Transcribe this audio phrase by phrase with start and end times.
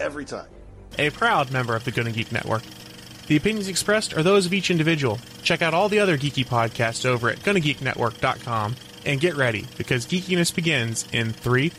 [0.00, 0.48] every time.
[0.98, 2.62] A proud member of the Gonna Geek Network.
[3.28, 5.18] The opinions expressed are those of each individual.
[5.42, 8.74] Check out all the other geeky podcasts over at GonnaGeekNetwork.com
[9.04, 11.72] and get ready because geekiness begins in three,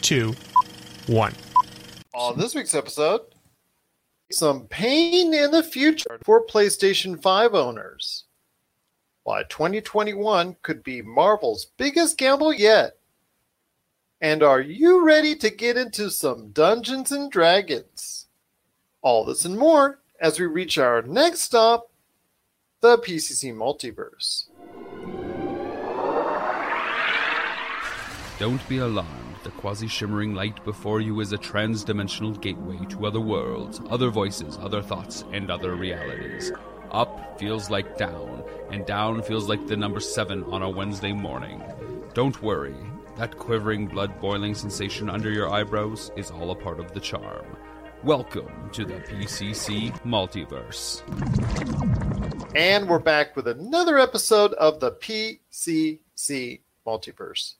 [0.00, 0.34] two,
[1.06, 1.34] one.
[2.14, 3.20] On this week's episode,
[4.30, 8.24] some pain in the future for PlayStation 5 owners.
[9.24, 12.95] Why 2021 could be Marvel's biggest gamble yet.
[14.20, 18.26] And are you ready to get into some Dungeons and Dragons?
[19.02, 21.90] All this and more as we reach our next stop,
[22.80, 24.44] the PCC Multiverse.
[28.38, 29.12] Don't be alarmed.
[29.44, 34.10] The quasi shimmering light before you is a trans dimensional gateway to other worlds, other
[34.10, 36.50] voices, other thoughts, and other realities.
[36.90, 41.62] Up feels like down, and down feels like the number seven on a Wednesday morning.
[42.14, 42.74] Don't worry,
[43.16, 47.46] that quivering, blood boiling sensation under your eyebrows is all a part of the charm.
[48.04, 51.02] Welcome to the PCC Multiverse.
[52.54, 57.54] And we're back with another episode of the PCC Multiverse.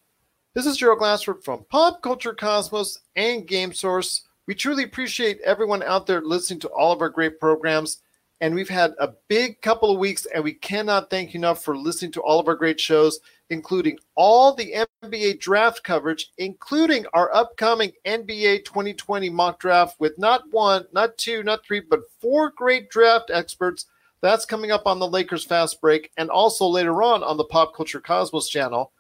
[0.53, 4.23] This is Gerald Glassford from Pop Culture Cosmos and Game Source.
[4.47, 8.03] We truly appreciate everyone out there listening to all of our great programs.
[8.43, 11.75] And we've had a big couple of weeks, and we cannot thank you enough for
[11.75, 17.34] listening to all of our great shows, including all the NBA draft coverage, including our
[17.34, 22.91] upcoming NBA 2020 mock draft with not one, not two, not three, but four great
[22.91, 23.86] draft experts.
[24.20, 27.75] That's coming up on the Lakers Fast Break and also later on on the Pop
[27.75, 28.93] Culture Cosmos channel.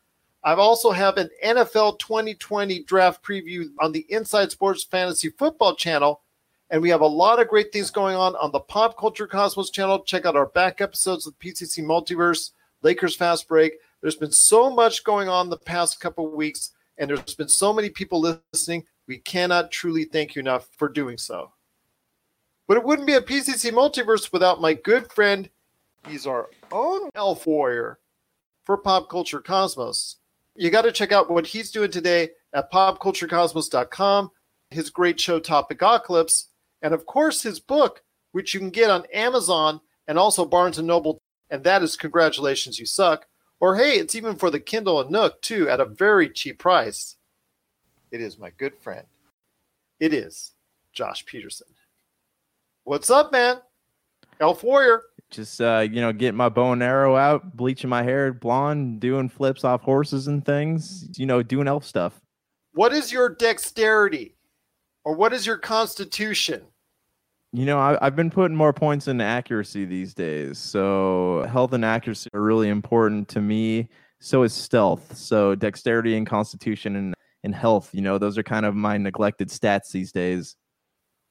[0.44, 6.22] I also have an NFL 2020 draft preview on the Inside Sports Fantasy Football channel.
[6.70, 9.70] And we have a lot of great things going on on the Pop Culture Cosmos
[9.70, 10.04] channel.
[10.04, 13.74] Check out our back episodes of PCC Multiverse, Lakers Fast Break.
[14.06, 17.72] There's been so much going on the past couple of weeks, and there's been so
[17.72, 18.84] many people listening.
[19.08, 21.52] We cannot truly thank you enough for doing so.
[22.68, 25.50] But it wouldn't be a PCC Multiverse without my good friend.
[26.08, 27.98] He's our own elf warrior
[28.64, 30.18] for Pop Culture Cosmos
[30.58, 34.30] you got to check out what he's doing today at popculturecosmos.com,
[34.70, 36.46] his great show Topicocalypse,
[36.82, 38.02] and of course his book,
[38.32, 42.78] which you can get on Amazon and also Barnes and Noble, and that is Congratulations
[42.78, 43.26] You Suck.
[43.60, 47.16] Or hey, it's even for the Kindle and Nook too at a very cheap price.
[48.10, 49.06] It is my good friend.
[49.98, 50.52] It is
[50.92, 51.68] Josh Peterson.
[52.84, 53.56] What's up, man?
[54.40, 58.32] Elf Warrior just uh, you know, getting my bow and arrow out, bleaching my hair
[58.32, 62.20] blonde, doing flips off horses and things, you know, doing elf stuff.
[62.72, 64.36] What is your dexterity?
[65.04, 66.62] Or what is your constitution?
[67.56, 70.58] You know, I, have been putting more points into accuracy these days.
[70.58, 73.88] So health and accuracy are really important to me.
[74.20, 75.16] So is stealth.
[75.16, 77.14] So dexterity and constitution and,
[77.44, 80.54] and health, you know, those are kind of my neglected stats these days.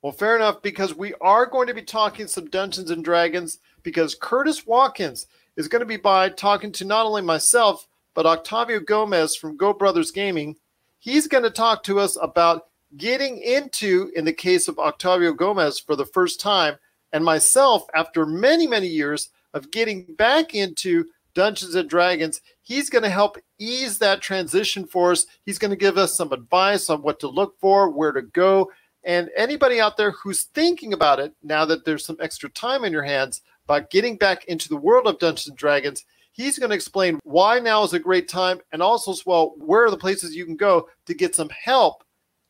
[0.02, 4.16] Well, fair enough, because we are going to be talking some Dungeons and Dragons because
[4.16, 5.28] Curtis Watkins
[5.58, 9.74] is going to be by talking to not only myself, but Octavio Gomez from Go
[9.74, 10.56] Brothers Gaming.
[10.98, 12.66] He's going to talk to us about
[12.98, 16.76] getting into, in the case of Octavio Gomez for the first time,
[17.14, 22.42] and myself after many, many years of getting back into Dungeons and Dragons.
[22.62, 25.26] He's going to help ease that transition for us.
[25.46, 28.72] He's going to give us some advice on what to look for, where to go.
[29.04, 32.92] And anybody out there who's thinking about it now that there's some extra time in
[32.92, 36.06] your hands, about getting back into the world of Dungeons and Dragons.
[36.32, 39.86] He's going to explain why now is a great time and also as well where
[39.86, 42.04] are the places you can go to get some help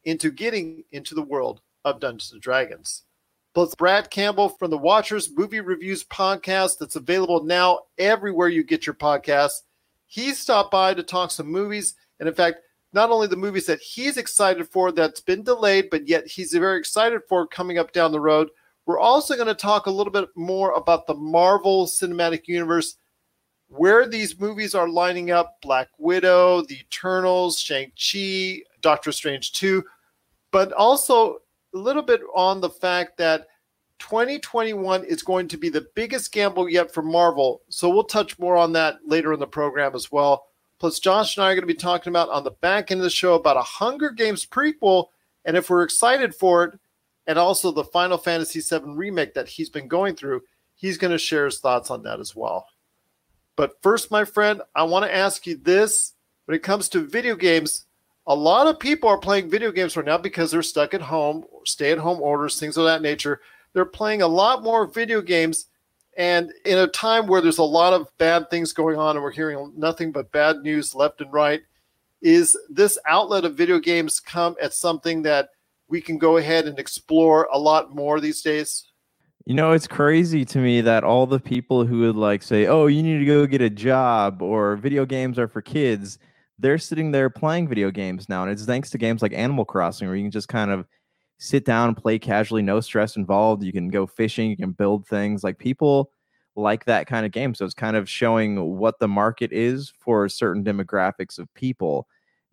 [0.05, 3.03] into getting into the world of Dungeons and Dragons.
[3.53, 8.85] Plus, Brad Campbell from the Watchers Movie Reviews podcast that's available now everywhere you get
[8.85, 9.61] your podcasts.
[10.07, 11.95] He stopped by to talk some movies.
[12.19, 12.59] And in fact,
[12.91, 16.77] not only the movies that he's excited for that's been delayed, but yet he's very
[16.77, 18.49] excited for coming up down the road.
[18.85, 22.97] We're also going to talk a little bit more about the Marvel Cinematic Universe,
[23.67, 29.83] where these movies are lining up Black Widow, The Eternals, Shang-Chi, Doctor Strange 2,
[30.51, 31.37] but also
[31.73, 33.47] a little bit on the fact that
[33.99, 37.61] 2021 is going to be the biggest gamble yet for Marvel.
[37.69, 40.45] So we'll touch more on that later in the program as well.
[40.79, 43.05] Plus, Josh and I are going to be talking about on the back end of
[43.05, 45.07] the show about a Hunger Games prequel.
[45.45, 46.79] And if we're excited for it,
[47.27, 50.41] and also the Final Fantasy VII remake that he's been going through.
[50.75, 52.67] He's going to share his thoughts on that as well.
[53.55, 56.13] But first, my friend, I want to ask you this.
[56.45, 57.84] When it comes to video games,
[58.27, 61.45] a lot of people are playing video games right now because they're stuck at home,
[61.65, 63.41] stay at home orders, things of that nature.
[63.73, 65.67] They're playing a lot more video games.
[66.17, 69.31] And in a time where there's a lot of bad things going on and we're
[69.31, 71.61] hearing nothing but bad news left and right,
[72.21, 75.49] is this outlet of video games come at something that
[75.87, 78.85] we can go ahead and explore a lot more these days?
[79.45, 82.87] You know, it's crazy to me that all the people who would like say, "Oh,
[82.87, 86.17] you need to go get a job," or "Video games are for kids,"
[86.59, 90.07] they're sitting there playing video games now, and it's thanks to games like Animal Crossing,
[90.07, 90.85] where you can just kind of
[91.37, 93.63] sit down and play casually, no stress involved.
[93.63, 95.43] You can go fishing, you can build things.
[95.43, 96.11] Like people
[96.55, 100.29] like that kind of game, so it's kind of showing what the market is for
[100.29, 102.07] certain demographics of people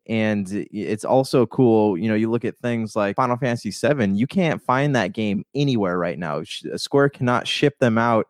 [0.06, 4.26] and it's also cool you know you look at things like final fantasy 7 you
[4.26, 6.42] can't find that game anywhere right now
[6.76, 8.26] square cannot ship them out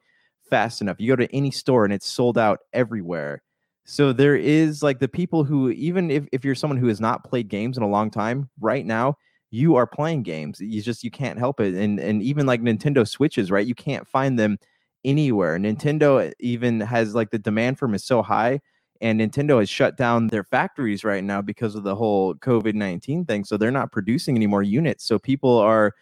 [0.50, 3.42] fast enough you go to any store and it's sold out everywhere
[3.84, 7.24] so there is like the people who even if, if you're someone who has not
[7.24, 9.16] played games in a long time right now
[9.50, 13.06] you are playing games you just you can't help it and and even like nintendo
[13.06, 14.58] switches right you can't find them
[15.04, 18.60] anywhere nintendo eh, even has like the demand for them is so high
[19.02, 23.24] and Nintendo has shut down their factories right now because of the whole COVID 19
[23.24, 23.44] thing.
[23.44, 25.04] So they're not producing any more units.
[25.04, 25.92] So people are,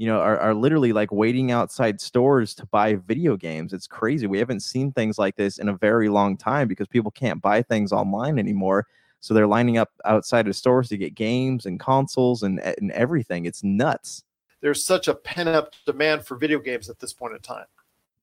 [0.00, 3.74] you know, are, are literally like waiting outside stores to buy video games.
[3.74, 4.26] It's crazy.
[4.26, 7.60] We haven't seen things like this in a very long time because people can't buy
[7.60, 8.86] things online anymore.
[9.20, 13.44] So they're lining up outside of stores to get games and consoles and, and everything.
[13.44, 14.24] It's nuts.
[14.62, 17.66] There's such a pent up demand for video games at this point in time.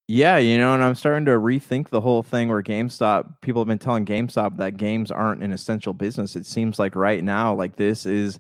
[0.08, 3.68] Yeah, you know, and I'm starting to rethink the whole thing where GameStop, people have
[3.68, 6.36] been telling GameStop that games aren't an essential business.
[6.36, 8.40] It seems like right now, like this is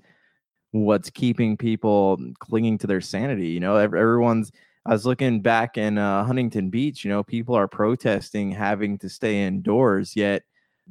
[0.77, 3.50] what's keeping people clinging to their sanity.
[3.50, 4.51] You know, everyone's,
[4.85, 9.09] I was looking back in uh, Huntington Beach, you know, people are protesting having to
[9.09, 10.44] stay indoors, yet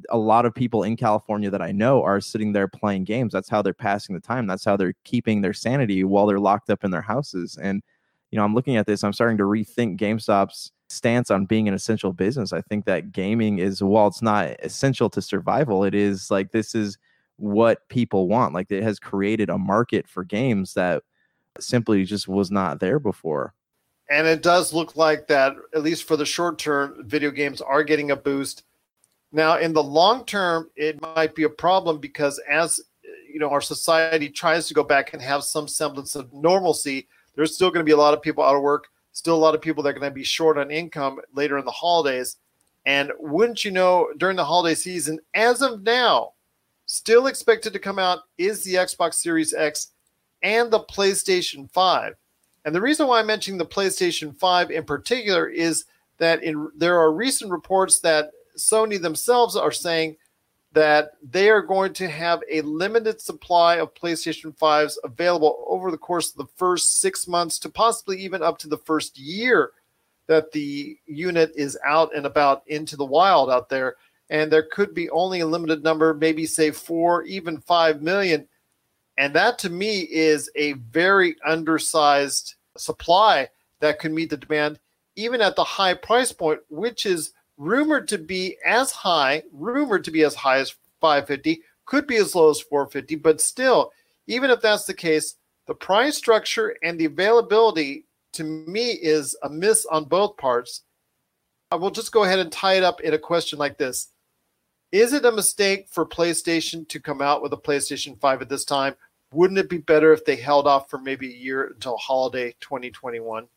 [0.09, 3.33] a lot of people in California that I know are sitting there playing games.
[3.33, 4.45] That's how they're passing the time.
[4.45, 7.57] That's how they're keeping their sanity while they're locked up in their houses.
[7.59, 7.81] And
[8.31, 11.73] you know, I'm looking at this, I'm starting to rethink GameStop's stance on being an
[11.73, 12.53] essential business.
[12.53, 16.75] I think that gaming is, while it's not essential to survival, it is like this
[16.75, 16.97] is
[17.37, 18.53] what people want.
[18.53, 21.03] Like it has created a market for games that
[21.59, 23.53] simply just was not there before.
[24.09, 27.83] And it does look like that, at least for the short term, video games are
[27.83, 28.63] getting a boost.
[29.31, 32.79] Now, in the long term, it might be a problem because as
[33.29, 37.53] you know, our society tries to go back and have some semblance of normalcy, there's
[37.53, 39.61] still going to be a lot of people out of work, still a lot of
[39.61, 42.37] people that are going to be short on income later in the holidays.
[42.85, 46.31] And wouldn't you know, during the holiday season, as of now,
[46.87, 49.91] still expected to come out is the Xbox Series X
[50.41, 52.15] and the PlayStation 5.
[52.65, 55.85] And the reason why I'm mentioning the PlayStation 5 in particular is
[56.17, 60.17] that in there are recent reports that Sony themselves are saying
[60.73, 65.97] that they are going to have a limited supply of PlayStation 5s available over the
[65.97, 69.71] course of the first six months to possibly even up to the first year
[70.27, 73.95] that the unit is out and about into the wild out there.
[74.29, 78.47] And there could be only a limited number, maybe say four, even five million.
[79.17, 84.79] And that to me is a very undersized supply that could meet the demand,
[85.15, 90.11] even at the high price point, which is rumored to be as high, rumored to
[90.11, 93.91] be as high as 550, could be as low as 450, but still,
[94.27, 95.35] even if that's the case,
[95.65, 100.83] the price structure and the availability to me is a miss on both parts.
[101.71, 104.09] I will just go ahead and tie it up in a question like this.
[104.91, 108.63] Is it a mistake for PlayStation to come out with a PlayStation 5 at this
[108.63, 108.95] time?
[109.33, 113.47] Wouldn't it be better if they held off for maybe a year until holiday 2021?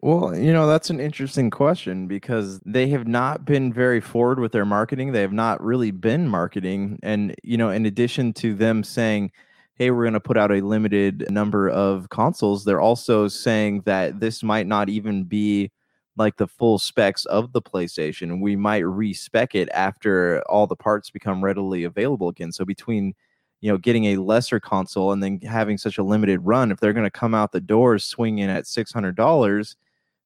[0.00, 4.52] Well, you know, that's an interesting question because they have not been very forward with
[4.52, 5.10] their marketing.
[5.10, 7.00] They have not really been marketing.
[7.02, 9.32] And, you know, in addition to them saying,
[9.76, 14.20] hey, we're going to put out a limited number of consoles, they're also saying that
[14.20, 15.72] this might not even be
[16.16, 18.40] like the full specs of the PlayStation.
[18.40, 22.52] We might respec it after all the parts become readily available again.
[22.52, 23.14] So between
[23.60, 26.92] you know getting a lesser console and then having such a limited run if they're
[26.92, 29.74] going to come out the doors swinging at $600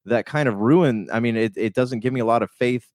[0.08, 1.08] that kind of ruin.
[1.12, 2.86] I mean, it, it doesn't give me a lot of faith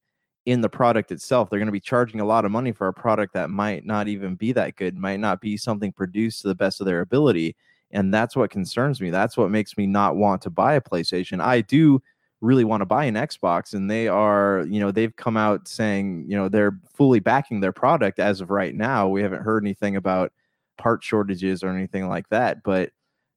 [0.45, 1.49] in the product itself.
[1.49, 4.07] They're going to be charging a lot of money for a product that might not
[4.07, 7.55] even be that good, might not be something produced to the best of their ability.
[7.91, 9.09] And that's what concerns me.
[9.09, 11.41] That's what makes me not want to buy a PlayStation.
[11.41, 12.01] I do
[12.43, 16.25] really want to buy an Xbox, and they are, you know, they've come out saying,
[16.27, 19.07] you know, they're fully backing their product as of right now.
[19.07, 20.33] We haven't heard anything about
[20.77, 22.61] part shortages or anything like that.
[22.63, 22.91] But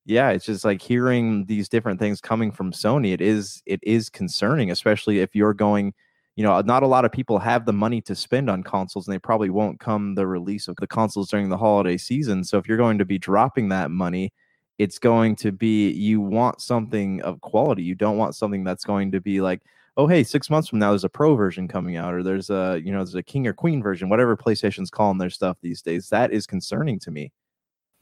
[0.04, 3.12] yeah, it's just like hearing these different things coming from Sony.
[3.12, 5.94] It is it is concerning, especially if you're going.
[6.34, 9.14] You know, not a lot of people have the money to spend on consoles, and
[9.14, 12.44] they probably won't come the release of the consoles during the holiday season.
[12.44, 14.34] So if you're going to be dropping that money,
[14.78, 17.82] it's going to be you want something of quality.
[17.82, 19.62] You don't want something that's going to be like,
[19.96, 22.80] oh hey, six months from now there's a pro version coming out, or there's a
[22.84, 26.08] you know there's a king or queen version, whatever PlayStation's calling their stuff these days.
[26.08, 27.32] That is concerning to me.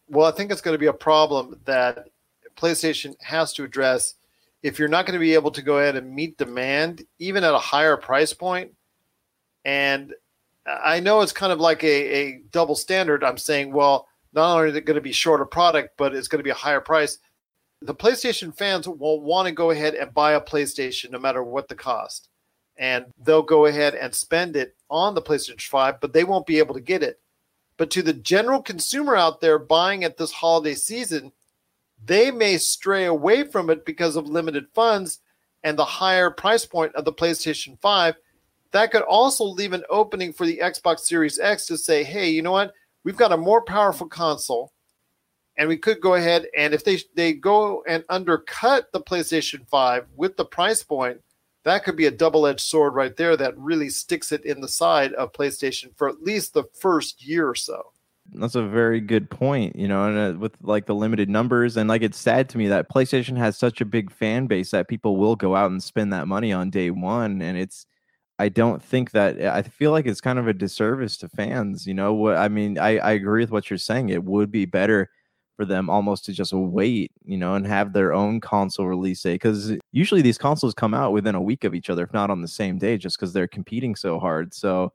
[0.08, 2.08] Well, I think it's going to be a problem that
[2.56, 4.14] PlayStation has to address
[4.62, 7.54] if you're not going to be able to go ahead and meet demand, even at
[7.54, 8.34] a higher price.
[9.64, 10.14] And
[10.66, 13.22] I know it's kind of like a, a double standard.
[13.22, 16.40] I'm saying, well, not only is it going to be shorter product, but it's going
[16.40, 17.18] to be a higher price.
[17.80, 21.68] The PlayStation fans will want to go ahead and buy a PlayStation no matter what
[21.68, 22.28] the cost.
[22.76, 26.58] And they'll go ahead and spend it on the PlayStation 5, but they won't be
[26.58, 27.20] able to get it.
[27.76, 31.32] But to the general consumer out there buying at this holiday season,
[32.04, 35.20] they may stray away from it because of limited funds
[35.62, 38.16] and the higher price point of the PlayStation 5.
[38.72, 42.42] That could also leave an opening for the Xbox Series X to say, hey, you
[42.42, 42.74] know what?
[43.04, 44.72] We've got a more powerful console.
[45.56, 50.06] And we could go ahead and if they they go and undercut the PlayStation 5
[50.16, 51.20] with the price point,
[51.64, 55.12] that could be a double-edged sword right there that really sticks it in the side
[55.14, 57.92] of PlayStation for at least the first year or so.
[58.32, 61.88] That's a very good point, you know, and uh, with like the limited numbers and
[61.88, 65.16] like it's sad to me that PlayStation has such a big fan base that people
[65.16, 67.86] will go out and spend that money on day 1 and it's
[68.38, 71.86] I don't think that eh, I feel like it's kind of a disservice to fans,
[71.86, 72.14] you know.
[72.14, 74.08] What I mean, I I agree with what you're saying.
[74.10, 75.10] It would be better
[75.56, 79.34] for them almost to just wait, you know, and have their own console release date
[79.34, 82.42] because usually these consoles come out within a week of each other, if not on
[82.42, 84.52] the same day, just because they're competing so hard.
[84.52, 84.92] So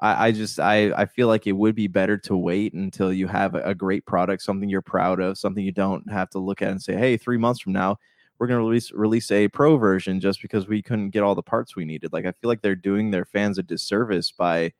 [0.00, 3.28] I, I just I I feel like it would be better to wait until you
[3.28, 6.70] have a great product, something you're proud of, something you don't have to look at
[6.70, 7.98] and say, hey, three months from now
[8.42, 11.44] we're going to release release a pro version just because we couldn't get all the
[11.44, 12.12] parts we needed.
[12.12, 14.72] Like I feel like they're doing their fans a disservice by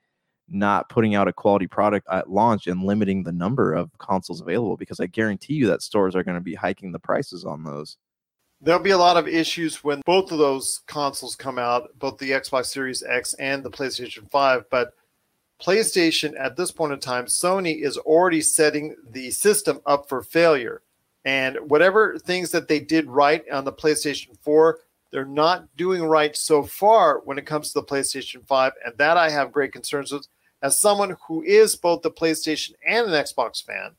[0.49, 4.76] not putting out a quality product at launch and limiting the number of consoles available
[4.76, 7.99] because I guarantee you that stores are going to be hiking the prices on those.
[8.61, 12.33] There'll be a lot of issues when both of those consoles come out, both the
[12.33, 14.95] Xbox Series X and the PlayStation 5, but
[15.62, 20.83] PlayStation at this point in time, Sony is already setting the system up for failure.
[21.25, 26.37] And whatever things that they did right on the PlayStation 4, they're not doing right
[26.37, 28.73] so far when it comes to the PlayStation 5.
[28.85, 30.26] And that I have great concerns with
[30.62, 33.91] as someone who is both the PlayStation and an Xbox fan.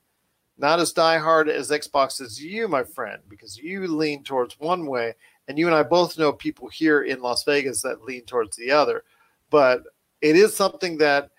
[0.58, 5.14] Not as diehard as Xbox as you, my friend, because you lean towards one way.
[5.48, 8.72] And you and I both know people here in Las Vegas that lean towards the
[8.72, 9.04] other.
[9.50, 9.84] But
[10.22, 11.30] it is something that,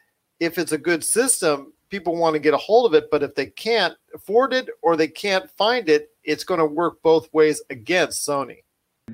[0.41, 3.37] if it's a good system, people want to get a hold of it, but if
[3.37, 7.63] they can't afford it or they can't find it, it's going to work both ways
[7.71, 8.65] against Sony.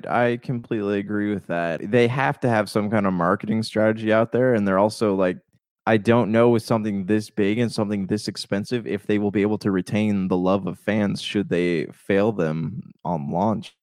[0.09, 1.91] I completely agree with that.
[1.91, 5.37] They have to have some kind of marketing strategy out there, and they're also like,
[5.85, 9.43] I don't know with something this big and something this expensive if they will be
[9.43, 13.75] able to retain the love of fans should they fail them on launch.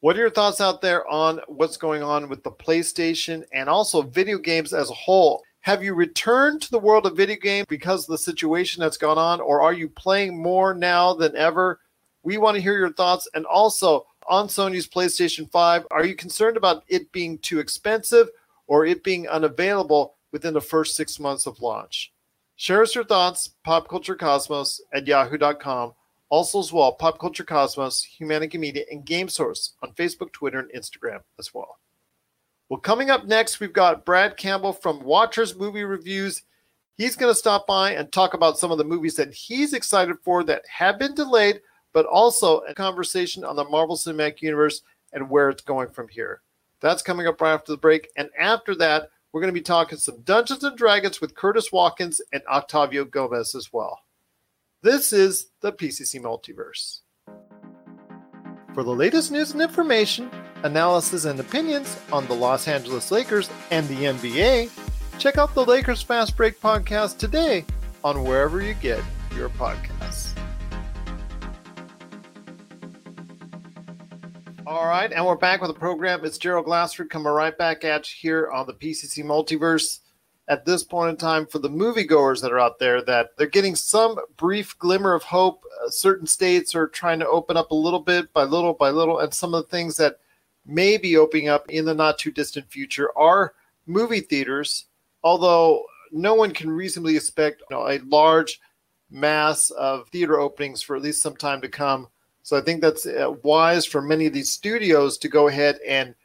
[0.00, 4.02] What are your thoughts out there on what's going on with the PlayStation and also
[4.02, 5.40] video games as a whole?
[5.62, 9.18] Have you returned to the world of video game because of the situation that's gone
[9.18, 11.80] on, or are you playing more now than ever?
[12.22, 13.28] We want to hear your thoughts.
[13.34, 18.28] And also on Sony's PlayStation 5, are you concerned about it being too expensive
[18.68, 22.10] or it being unavailable within the first six months of launch?
[22.56, 25.92] Share us your thoughts, popculturecosmos at yahoo.com.
[26.30, 30.70] Also, as well, Pop Culture Cosmos, Humanity Media, and Game Source on Facebook, Twitter, and
[30.72, 31.78] Instagram as well.
[32.70, 36.42] Well, coming up next, we've got Brad Campbell from Watchers Movie Reviews.
[36.96, 40.16] He's going to stop by and talk about some of the movies that he's excited
[40.22, 41.62] for that have been delayed,
[41.92, 46.42] but also a conversation on the Marvel Cinematic Universe and where it's going from here.
[46.80, 48.08] That's coming up right after the break.
[48.16, 52.20] And after that, we're going to be talking some Dungeons and Dragons with Curtis Watkins
[52.32, 53.98] and Octavio Gomez as well.
[54.80, 57.00] This is the PCC Multiverse.
[58.80, 60.30] For the latest news and information,
[60.62, 64.70] analysis and opinions on the Los Angeles Lakers and the NBA,
[65.18, 67.66] check out the Lakers Fast Break podcast today
[68.02, 69.04] on wherever you get
[69.36, 70.34] your podcasts.
[74.66, 76.24] All right, and we're back with the program.
[76.24, 79.98] It's Gerald Glassford coming right back at you here on the PCC Multiverse
[80.50, 83.76] at this point in time for the moviegoers that are out there that they're getting
[83.76, 85.62] some brief glimmer of hope.
[85.80, 89.20] Uh, certain states are trying to open up a little bit by little by little,
[89.20, 90.18] and some of the things that
[90.66, 93.54] may be opening up in the not too distant future are
[93.86, 94.86] movie theaters.
[95.22, 98.60] Although no one can reasonably expect you know, a large
[99.08, 102.08] mass of theater openings for at least some time to come.
[102.42, 106.16] So I think that's uh, wise for many of these studios to go ahead and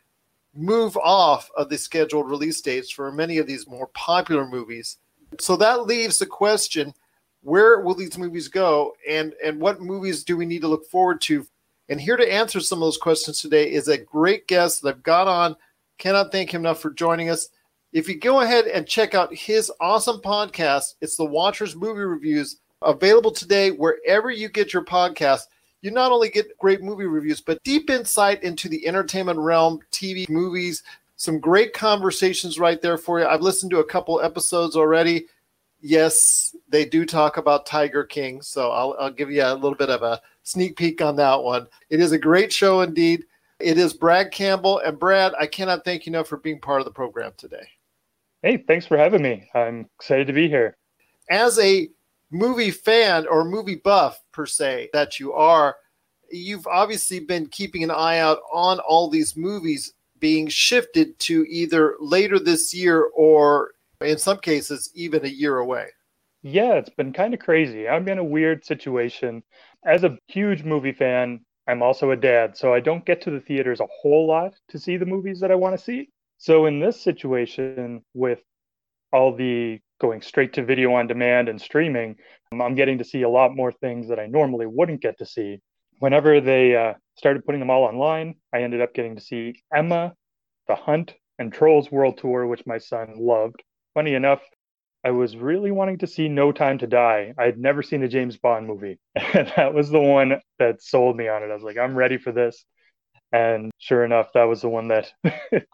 [0.55, 4.97] move off of the scheduled release dates for many of these more popular movies.
[5.39, 6.93] So that leaves the question
[7.41, 8.93] where will these movies go?
[9.07, 11.45] And and what movies do we need to look forward to?
[11.89, 15.03] And here to answer some of those questions today is a great guest that i've
[15.03, 15.55] got on.
[15.99, 17.49] Cannot thank him enough for joining us.
[17.93, 22.59] If you go ahead and check out his awesome podcast it's the watchers movie reviews
[22.81, 25.43] available today wherever you get your podcast
[25.85, 30.27] you not only get great movie reviews but deep insight into the entertainment realm tv
[30.29, 30.83] movies
[31.15, 35.25] some great conversations right there for you i've listened to a couple episodes already
[35.85, 38.41] yes, they do talk about Tiger King.
[38.41, 41.67] So I'll, I'll give you a little bit of a sneak peek on that one.
[41.89, 43.23] It is a great show indeed.
[43.59, 44.79] It is Brad Campbell.
[44.79, 47.67] And Brad, I cannot thank you enough for being part of the program today.
[48.41, 49.47] Hey, thanks for having me.
[49.53, 50.75] I'm excited to be here.
[51.29, 51.89] As a
[52.35, 55.75] movie fan or movie buff, per se, that you are,
[56.31, 61.95] you've obviously been keeping an eye out on all these movies being shifted to either
[61.99, 65.87] later this year or in some cases, even a year away.
[66.43, 67.87] Yeah, it's been kind of crazy.
[67.87, 69.41] I'm in a weird situation.
[69.85, 73.39] As a huge movie fan, I'm also a dad, so I don't get to the
[73.39, 76.09] theaters a whole lot to see the movies that I want to see.
[76.37, 78.41] So, in this situation, with
[79.11, 82.15] all the going straight to video on demand and streaming,
[82.51, 85.59] I'm getting to see a lot more things that I normally wouldn't get to see.
[85.99, 90.13] Whenever they uh, started putting them all online, I ended up getting to see Emma,
[90.67, 93.61] The Hunt, and Trolls World Tour, which my son loved
[93.95, 94.41] funny enough,
[95.03, 97.33] I was really wanting to see No Time to Die.
[97.37, 98.99] I had never seen a James Bond movie.
[99.33, 101.49] And that was the one that sold me on it.
[101.49, 102.63] I was like, I'm ready for this.
[103.31, 105.11] And sure enough, that was the one that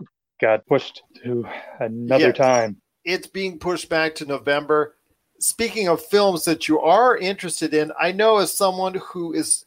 [0.41, 1.45] got pushed to
[1.79, 2.80] another time.
[3.03, 4.95] It's being pushed back to November.
[5.39, 9.65] Speaking of films that you are interested in, I know as someone who is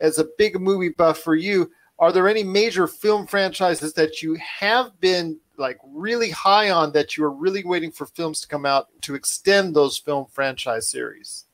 [0.00, 4.34] as a big movie buff for you, are there any major film franchises that you
[4.36, 8.66] have been like really high on that you are really waiting for films to come
[8.66, 11.46] out to extend those film franchise series?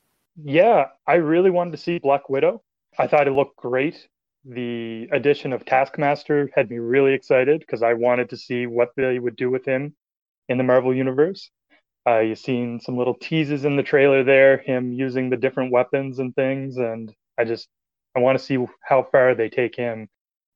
[0.42, 2.62] Yeah, I really wanted to see Black Widow.
[2.99, 4.09] I thought it looked great.
[4.44, 9.20] The addition of Taskmaster had me really excited because I wanted to see what they
[9.20, 9.94] would do with him
[10.53, 11.51] in the Marvel Universe.
[12.07, 16.19] Uh, you've seen some little teases in the trailer there, him using the different weapons
[16.19, 17.69] and things, and I just
[18.15, 20.09] I want to see how far they take him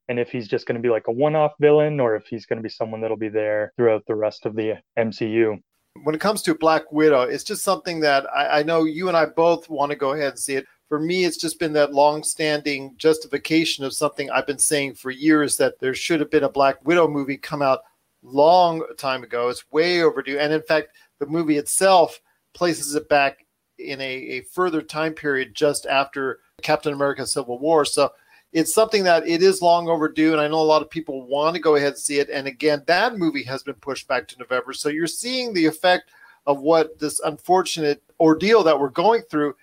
[0.09, 2.59] and if he's just going to be like a one-off villain or if he's going
[2.59, 5.61] to be someone that'll be there throughout the rest of the MCU.
[6.05, 9.17] When it comes to Black Widow, it's just something that I, I know you and
[9.17, 10.67] I both want to go ahead and see it.
[10.89, 15.57] For me, it's just been that long-standing justification of something I've been saying for years
[15.57, 17.81] that there should have been a Black Widow movie come out
[18.27, 19.49] long time ago.
[19.49, 22.21] It's way overdue, and in fact, the movie itself
[22.55, 23.47] places it back
[23.79, 27.85] in a, a further time period just after Captain America: Civil War.
[27.85, 28.13] So
[28.53, 31.55] it's something that it is long overdue, and I know a lot of people want
[31.55, 32.31] to go ahead and see it.
[32.31, 36.11] And again, that movie has been pushed back to November, so you're seeing the effect
[36.47, 39.55] of what this unfortunate ordeal that we're going through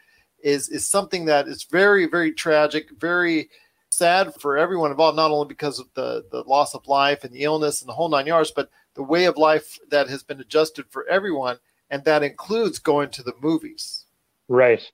[0.43, 3.49] is is something that is very very tragic, very
[3.93, 7.43] sad for everyone involved, not only because of the the loss of life and the
[7.43, 10.85] illness and the whole nine yards, but the way of life that has been adjusted
[10.89, 11.57] for everyone,
[11.89, 14.05] and that includes going to the movies.
[14.47, 14.91] Right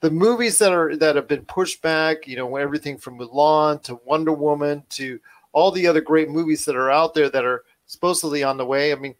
[0.00, 4.00] the movies that are that have been pushed back, you know, everything from Mulan to
[4.04, 5.18] Wonder Woman to
[5.52, 8.92] all the other great movies that are out there that are supposedly on the way.
[8.92, 9.14] I mean,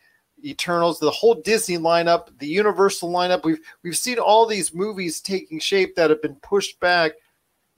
[0.44, 3.44] Eternals, the whole Disney lineup, the Universal lineup.
[3.44, 7.12] We've we've seen all these movies taking shape that have been pushed back.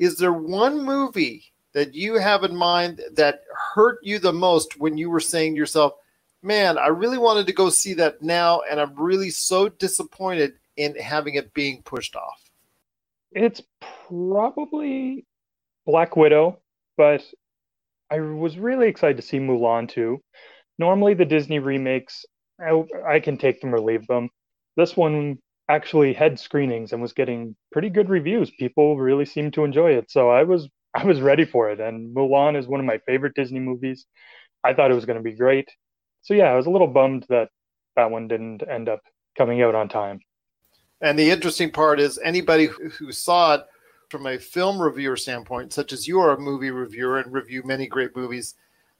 [0.00, 3.42] Is there one movie that you have in mind that
[3.74, 5.92] hurt you the most when you were saying to yourself,
[6.42, 10.94] "Man, I really wanted to go see that now, and I'm really so disappointed in
[10.96, 12.50] having it being pushed off."
[13.32, 13.62] It's
[14.08, 15.26] probably
[15.84, 16.58] Black Widow,
[16.96, 17.22] but
[18.10, 20.22] I was really excited to see Mulan too.
[20.78, 22.24] Normally, the Disney remakes,
[22.58, 24.30] I, I can take them or leave them.
[24.76, 25.38] This one
[25.70, 28.50] actually had screenings and was getting pretty good reviews.
[28.50, 31.78] People really seemed to enjoy it, so I was I was ready for it.
[31.80, 34.06] And Mulan is one of my favorite Disney movies.
[34.64, 35.68] I thought it was going to be great.
[36.22, 37.48] So yeah, I was a little bummed that
[37.96, 39.00] that one didn't end up
[39.38, 40.20] coming out on time.
[41.00, 43.62] And the interesting part is anybody who saw it
[44.10, 47.86] from a film reviewer standpoint, such as you are a movie reviewer and review many
[47.86, 48.54] great movies,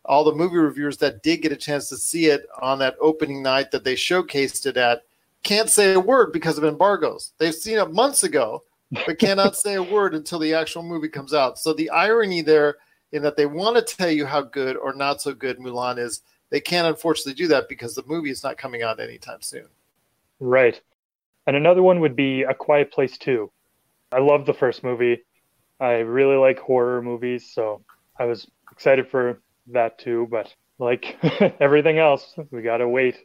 [0.05, 3.43] all the movie reviewers that did get a chance to see it on that opening
[3.43, 5.03] night that they showcased it at
[5.43, 7.33] can't say a word because of embargoes.
[7.39, 8.63] They've seen it months ago,
[9.07, 11.59] but cannot say a word until the actual movie comes out.
[11.59, 12.77] So the irony there
[13.13, 16.23] in that they want to tell you how good or not so good Mulan is,
[16.51, 19.67] they can't unfortunately do that because the movie is not coming out anytime soon.
[20.41, 20.81] Right.
[21.47, 23.51] And another one would be A Quiet Place 2.
[24.13, 25.23] I love the first movie.
[25.79, 27.83] I really like horror movies, so
[28.19, 30.29] I was excited for that too.
[30.31, 31.17] But like
[31.61, 33.17] everything else, we gotta wait.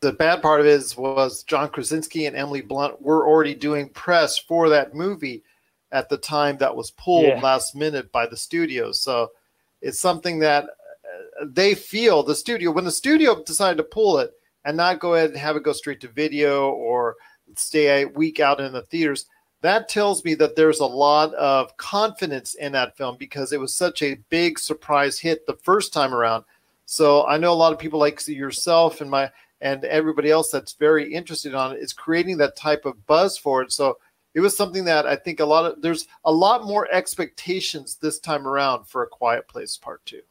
[0.00, 3.88] The bad part of it is, was John Krasinski and Emily Blunt were already doing
[3.88, 5.42] press for that movie
[5.90, 7.40] at the time that was pulled Yeah.
[7.40, 8.92] last minute by the studio.
[8.92, 9.32] So
[9.80, 14.32] it's something that uh, they feel the studio when the studio decided to pull it
[14.64, 17.16] and not go ahead and have it go straight to video or
[17.56, 19.26] stay a week out in the theaters.
[19.62, 23.74] That tells me that there's a lot of confidence in that film because it was
[23.74, 26.44] such a big surprise hit the first time around.
[26.86, 29.30] So I know a lot of people like yourself and my
[29.60, 33.62] and everybody else that's very interested on it is creating that type of buzz for
[33.62, 33.72] it.
[33.72, 33.98] So
[34.34, 38.18] it was something that I think a lot of there's a lot more expectations this
[38.18, 40.22] time around for a Quiet Place Part Two.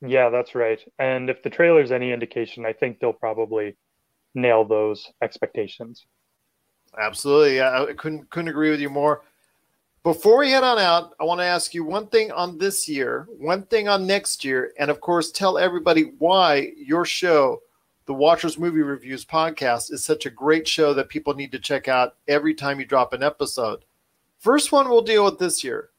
[0.00, 0.80] Yeah, that's right.
[0.98, 3.76] And if the trailer's any indication, I think they'll probably
[4.34, 6.06] nail those expectations.
[6.98, 9.22] Absolutely, I I couldn't couldn't agree with you more.
[10.02, 13.28] Before we head on out, I want to ask you one thing on this year,
[13.38, 17.62] one thing on next year, and of course, tell everybody why your show,
[18.06, 21.88] the Watchers Movie Reviews podcast, is such a great show that people need to check
[21.88, 23.84] out every time you drop an episode.
[24.38, 25.90] First one we'll deal with this year,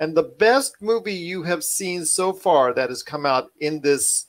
[0.00, 4.26] and the best movie you have seen so far that has come out in this,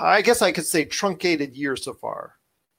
[0.00, 2.34] I guess I could say, truncated year so far.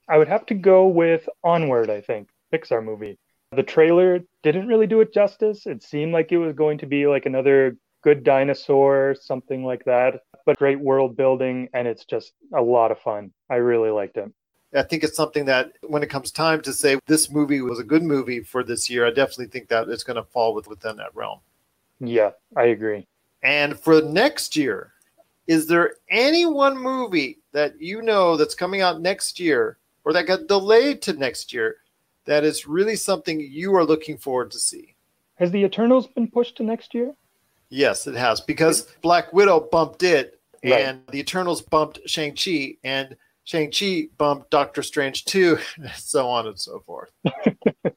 [0.09, 3.17] I would have to go with Onward, I think, Pixar movie.
[3.55, 5.65] The trailer didn't really do it justice.
[5.65, 10.21] It seemed like it was going to be like another good dinosaur, something like that,
[10.45, 13.31] but great world building, and it's just a lot of fun.
[13.49, 14.31] I really liked it.
[14.75, 17.83] I think it's something that when it comes time to say this movie was a
[17.83, 21.15] good movie for this year, I definitely think that it's going to fall within that
[21.15, 21.39] realm.
[21.99, 23.07] Yeah, I agree.
[23.43, 24.93] And for next year,
[25.47, 30.27] is there any one movie that you know that's coming out next year or that
[30.27, 31.77] got delayed to next year
[32.25, 34.95] that is really something you are looking forward to see?
[35.35, 37.13] Has the Eternals been pushed to next year?
[37.73, 40.85] Yes, it has because Black Widow bumped it Right.
[40.85, 46.57] and the Eternals bumped Shang-Chi and Shang-Chi bumped Doctor Strange 2, and so on and
[46.59, 47.11] so forth.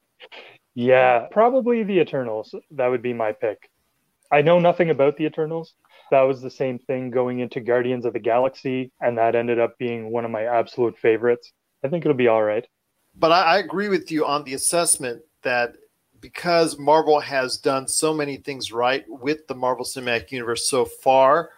[0.75, 2.53] Yeah, probably the Eternals.
[2.71, 3.69] That would be my pick.
[4.31, 5.73] I know nothing about the Eternals.
[6.11, 9.77] That was the same thing going into Guardians of the Galaxy, and that ended up
[9.79, 11.51] being one of my absolute favorites.
[11.83, 12.65] I think it'll be all right.
[13.15, 15.77] but I, I agree with you on the assessment that
[16.21, 21.51] because Marvel has done so many things right with the Marvel Cinematic Universe so far,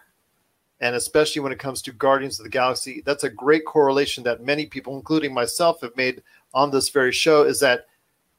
[0.80, 4.42] and especially when it comes to Guardians of the Galaxy, that's a great correlation that
[4.42, 6.22] many people, including myself, have made
[6.54, 7.42] on this very show.
[7.42, 7.86] Is that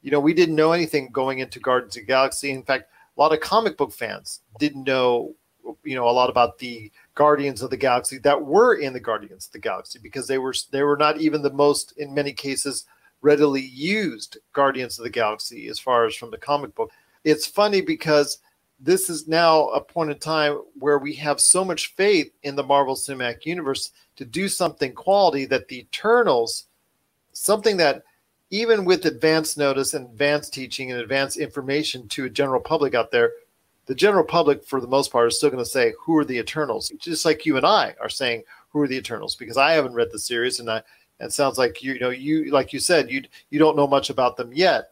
[0.01, 2.51] you know we didn't know anything going into Guardians of the Galaxy.
[2.51, 5.36] In fact, a lot of comic book fans didn't know
[5.84, 9.45] you know a lot about the Guardians of the Galaxy that were in the Guardians
[9.45, 12.86] of the Galaxy because they were they were not even the most in many cases
[13.21, 16.91] readily used Guardians of the Galaxy as far as from the comic book.
[17.23, 18.39] It's funny because
[18.79, 22.63] this is now a point in time where we have so much faith in the
[22.63, 26.65] Marvel Cinematic Universe to do something quality that the Eternals,
[27.31, 28.03] something that
[28.49, 33.12] even with advanced notice and advanced teaching and advanced information to a general public out
[33.12, 33.31] there,
[33.86, 36.38] the general public, for the most part, is still going to say, "Who are the
[36.38, 39.93] Eternals?" Just like you and I are saying, "Who are the Eternals?" Because I haven't
[39.93, 40.84] read the series, and I,
[41.23, 44.10] it sounds like you, you know, you like you said, you you don't know much
[44.10, 44.89] about them yet.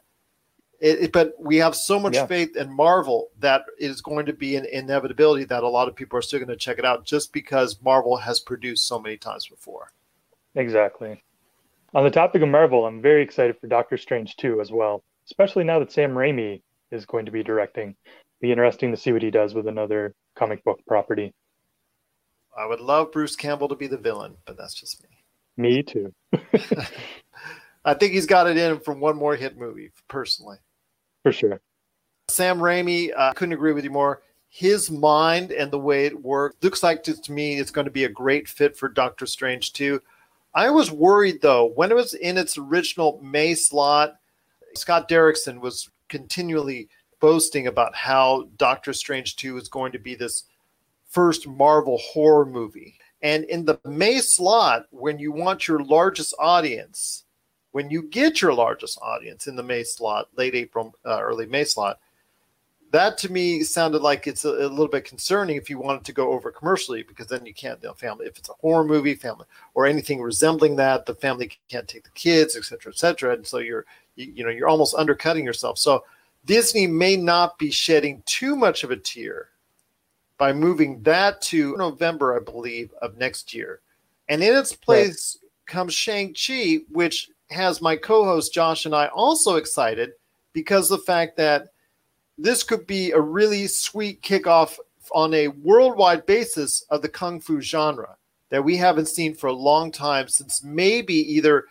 [0.79, 2.25] It, it- but we have so much Yeah.
[2.25, 5.95] faith in Marvel that it is going to be an inevitability that a lot of
[5.95, 9.17] people are still going to check it out, just because Marvel has produced so many
[9.17, 9.91] times before.
[10.55, 11.21] Exactly.
[11.93, 15.63] On the topic of Marvel, I'm very excited for Doctor Strange 2 as well, especially
[15.63, 16.61] now that Sam Raimi
[16.91, 17.95] is going to be directing.
[18.41, 21.33] Be interesting to see what he does with another comic book property.
[22.57, 25.18] I would love Bruce Campbell to be the villain, but that's just me.
[25.59, 26.13] Me too.
[27.83, 30.55] I think he's got it in from one more hit movie, personally.
[31.23, 31.59] For sure.
[32.29, 34.21] Sam Raimi, I couldn't agree with you more.
[34.47, 37.91] His mind and the way it works looks like to, to me it's going to
[37.91, 40.01] be a great fit for Doctor Strange 2.
[40.55, 44.15] I was worried though when it was in its original May slot.
[44.75, 46.87] Scott Derrickson was continually
[47.19, 50.45] boasting about how Doctor Strange 2 is going to be this
[51.09, 52.98] first Marvel horror movie.
[53.21, 57.25] And in the May slot, when you want your largest audience,
[57.71, 61.65] when you get your largest audience in the May slot, late April, uh, early May
[61.65, 61.99] slot,
[62.91, 66.13] that to me sounded like it's a, a little bit concerning if you wanted to
[66.13, 68.25] go over commercially because then you can't, you know, family.
[68.25, 72.09] If it's a horror movie, family, or anything resembling that, the family can't take the
[72.11, 73.33] kids, et cetera, et cetera.
[73.33, 75.77] And so you're, you, you know, you're almost undercutting yourself.
[75.77, 76.03] So
[76.45, 79.49] Disney may not be shedding too much of a tear
[80.39, 83.81] by moving that to November, I believe, of next year.
[84.29, 89.57] And in its place comes Shang-Chi, which has my co host Josh and I also
[89.57, 90.13] excited
[90.53, 91.67] because the fact that
[92.37, 94.77] this could be a really sweet kickoff
[95.13, 98.15] on a worldwide basis of the kung fu genre
[98.49, 101.65] that we haven't seen for a long time since maybe either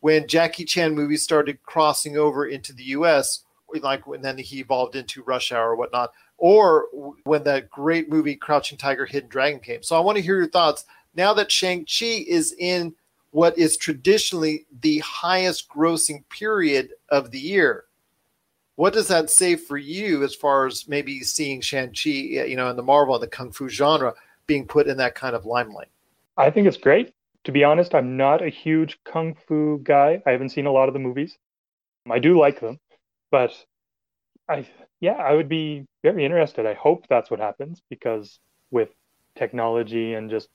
[0.00, 3.44] when Jackie Chan movies started crossing over into the US,
[3.80, 6.86] like when then he evolved into Rush Hour or whatnot, or
[7.24, 9.82] when that great movie Crouching Tiger, Hidden Dragon came.
[9.82, 12.94] So I want to hear your thoughts now that Shang-Chi is in
[13.30, 17.84] what is traditionally the highest grossing period of the year.
[18.76, 22.76] What does that say for you as far as maybe seeing Shang-Chi, you know, in
[22.76, 24.14] the Marvel and the Kung Fu genre
[24.46, 25.88] being put in that kind of limelight?
[26.36, 27.14] I think it's great.
[27.44, 30.22] To be honest, I'm not a huge kung fu guy.
[30.26, 31.36] I haven't seen a lot of the movies.
[32.10, 32.80] I do like them,
[33.30, 33.52] but
[34.48, 34.66] I
[35.00, 36.66] yeah, I would be very interested.
[36.66, 38.38] I hope that's what happens because
[38.70, 38.90] with
[39.36, 40.48] technology and just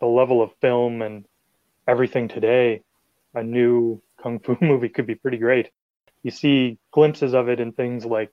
[0.00, 1.24] the level of film and
[1.86, 2.82] everything today,
[3.34, 5.70] a new kung fu movie could be pretty great.
[6.22, 8.32] You see glimpses of it in things like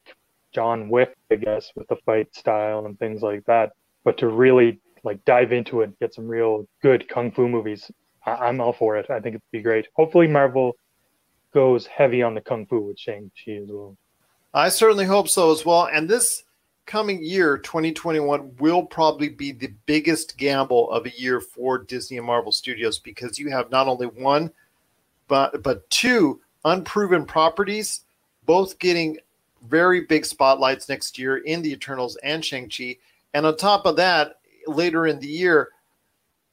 [0.53, 3.73] John Wick, I guess, with the fight style and things like that.
[4.03, 7.89] But to really like dive into it, get some real good kung fu movies.
[8.25, 9.09] I- am all for it.
[9.09, 9.87] I think it'd be great.
[9.95, 10.73] Hopefully, Marvel
[11.53, 13.97] goes heavy on the kung fu with Shang Chi as well.
[14.55, 15.89] I certainly hope so as well.
[15.91, 16.45] And this
[16.85, 22.25] coming year, 2021, will probably be the biggest gamble of a year for Disney and
[22.25, 24.49] Marvel Studios because you have not only one,
[25.27, 28.05] but but two unproven properties,
[28.45, 29.17] both getting
[29.67, 32.95] very big spotlights next year in the Eternals and Shang Chi.
[33.33, 35.69] And on top of that, later in the year,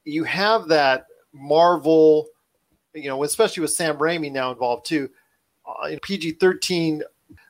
[0.03, 2.27] you have that Marvel,
[2.93, 5.09] you know, especially with Sam Raimi now involved too,
[5.65, 7.01] uh, PG 13,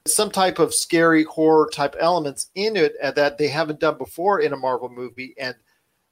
[0.05, 4.41] some type of scary horror type elements in it uh, that they haven't done before
[4.41, 5.33] in a Marvel movie.
[5.37, 5.55] And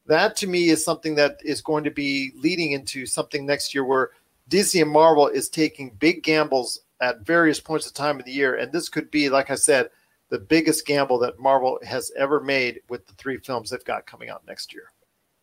[0.05, 3.83] that to me is something that is going to be leading into something next year
[3.83, 4.11] where
[4.47, 8.55] Disney and Marvel is taking big gambles at various points of time of the year.
[8.55, 9.89] And this could be, like I said,
[10.29, 14.29] the biggest gamble that Marvel has ever made with the three films they've got coming
[14.29, 14.85] out next year.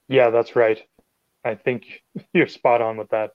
[0.08, 0.82] Yeah, that's right.
[1.44, 3.32] I think you're spot on with that.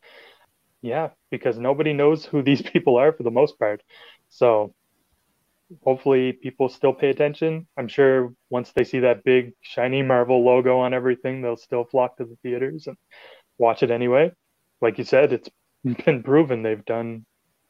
[0.82, 3.84] Yeah, because nobody knows who these people are for the most part.
[4.30, 4.74] So
[5.84, 7.68] hopefully people still pay attention.
[7.78, 12.18] I'm sure once they see that big shiny Marvel logo on everything, they'll still flock
[12.18, 12.98] to the theaters and
[13.58, 14.32] watch it anyway.
[14.82, 15.50] Like you said, it's
[16.06, 17.26] been proven they've done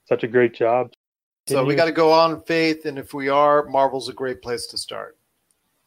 [0.05, 0.91] such a great job.
[1.47, 4.65] So we got to go on faith, and if we are, Marvel's a great place
[4.67, 5.17] to start.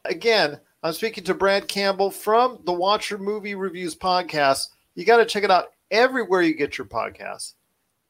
[0.05, 4.69] Again, I'm speaking to Brad Campbell from the Watcher Movie Reviews podcast.
[4.95, 7.55] You got to check it out everywhere you get your podcasts.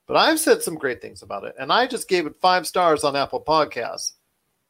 [0.07, 3.03] But I've said some great things about it, and I just gave it five stars
[3.03, 4.12] on Apple Podcasts.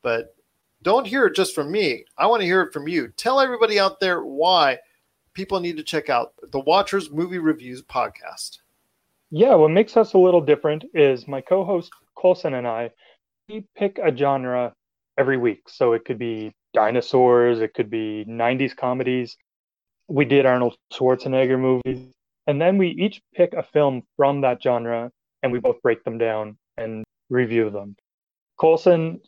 [0.02, 0.34] But
[0.82, 2.04] don't hear it just from me.
[2.16, 3.08] I want to hear it from you.
[3.16, 4.78] Tell everybody out there why
[5.34, 8.58] people need to check out the Watchers Movie Reviews podcast.
[9.30, 12.90] Yeah, what makes us a little different is my co host Colson and I,
[13.48, 14.72] we pick a genre
[15.18, 15.68] every week.
[15.68, 19.36] So it could be dinosaurs, it could be 90s comedies.
[20.08, 22.12] We did Arnold Schwarzenegger movies.
[22.46, 25.10] And then we each pick a film from that genre
[25.46, 27.94] and we both break them down and review them.
[28.58, 29.20] Colson,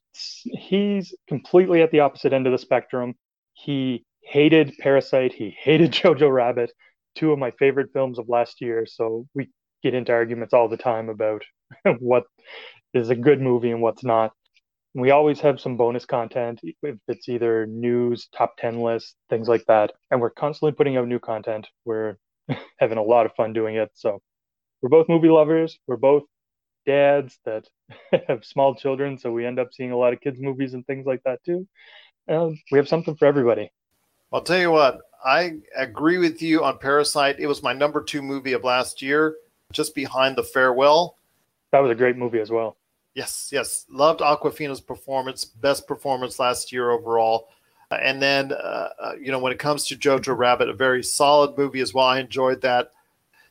[0.45, 3.15] he's completely at the opposite end of the spectrum.
[3.55, 6.73] He hated Parasite, he hated Jojo Rabbit,
[7.15, 8.85] two of my favorite films of last year.
[8.85, 9.49] So we
[9.81, 11.45] get into arguments all the time about
[12.01, 12.25] what
[12.95, 14.33] is a good movie and what's not.
[14.95, 19.65] We always have some bonus content if it's either news, top 10 lists, things like
[19.67, 19.93] that.
[20.11, 21.69] And we're constantly putting out new content.
[21.85, 22.17] We're
[22.81, 23.91] having a lot of fun doing it.
[23.95, 24.21] So
[24.83, 25.79] we're both movie lovers.
[25.87, 26.25] We're both
[26.87, 27.67] dads that
[28.29, 29.19] have small children.
[29.19, 31.67] So we end up seeing a lot of kids' movies and things like that too.
[32.27, 33.71] And we have something for everybody.
[34.33, 37.41] I'll tell you what, I agree with you on Parasite.
[37.41, 39.37] It was my number two movie of last year,
[39.73, 41.17] just behind The Farewell.
[41.73, 42.77] That was a great movie as well.
[43.15, 43.87] Yes, yes.
[43.91, 47.49] Loved Awkwafina's performance, best performance last year overall.
[47.91, 51.03] Uh, and then, uh, uh, you know, when it comes to Jojo Rabbit, a very
[51.03, 52.07] solid movie as well.
[52.07, 52.91] I enjoyed that.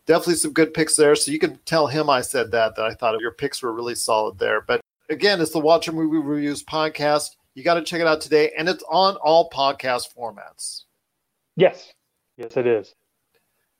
[0.08, 1.16] Definitely some good picks there.
[1.16, 3.94] So you can tell him I said that, that I thought your picks were really
[3.94, 4.62] solid there.
[4.62, 7.36] But again, it's the Watcher Movie Reviews podcast.
[7.54, 8.52] You got to check it out today.
[8.58, 10.86] And it's on all podcast formats.
[11.58, 11.94] Yes.
[12.38, 12.96] Yes, it is.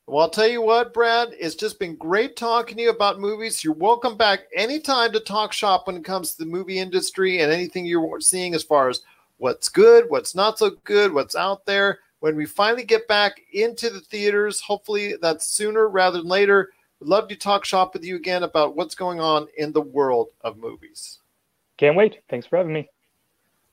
[0.06, 3.62] Well, I'll tell you what, Brad, it's just been great talking to you about movies.
[3.62, 7.52] You're welcome back anytime to talk shop when it comes to the movie industry and
[7.52, 9.02] anything you're seeing as far as
[9.36, 11.98] what's good, what's not so good, what's out there.
[12.20, 16.70] When we finally get back into the theaters, hopefully that's sooner rather than later.
[17.00, 20.28] We'd love to talk shop with you again about what's going on in the world
[20.40, 21.20] of movies.
[21.76, 22.18] Can't wait.
[22.28, 22.88] Thanks for having me.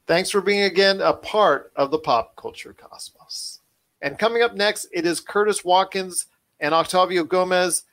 [0.06, 3.62] Thanks for being again a part of the pop culture cosmos.
[4.04, 6.28] And coming up next, it is Curtis Watkins
[6.60, 7.84] and Octavio Gomez.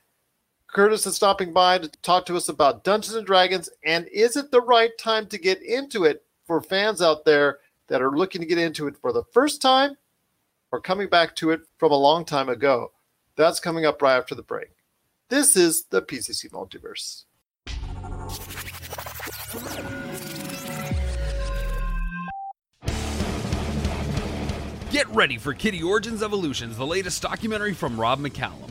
[0.67, 4.51] Curtis is stopping by to talk to us about Dungeons and Dragons and is it
[4.51, 8.47] the right time to get into it for fans out there that are looking to
[8.47, 9.97] get into it for the first time
[10.73, 12.91] or coming back to it from a long time ago.
[13.37, 14.71] That's coming up right after the break.
[15.29, 17.25] This is the PCC Multiverse.
[24.91, 28.71] Get ready for Kittie Origins Evolutions, the latest documentary from Rob McCallum.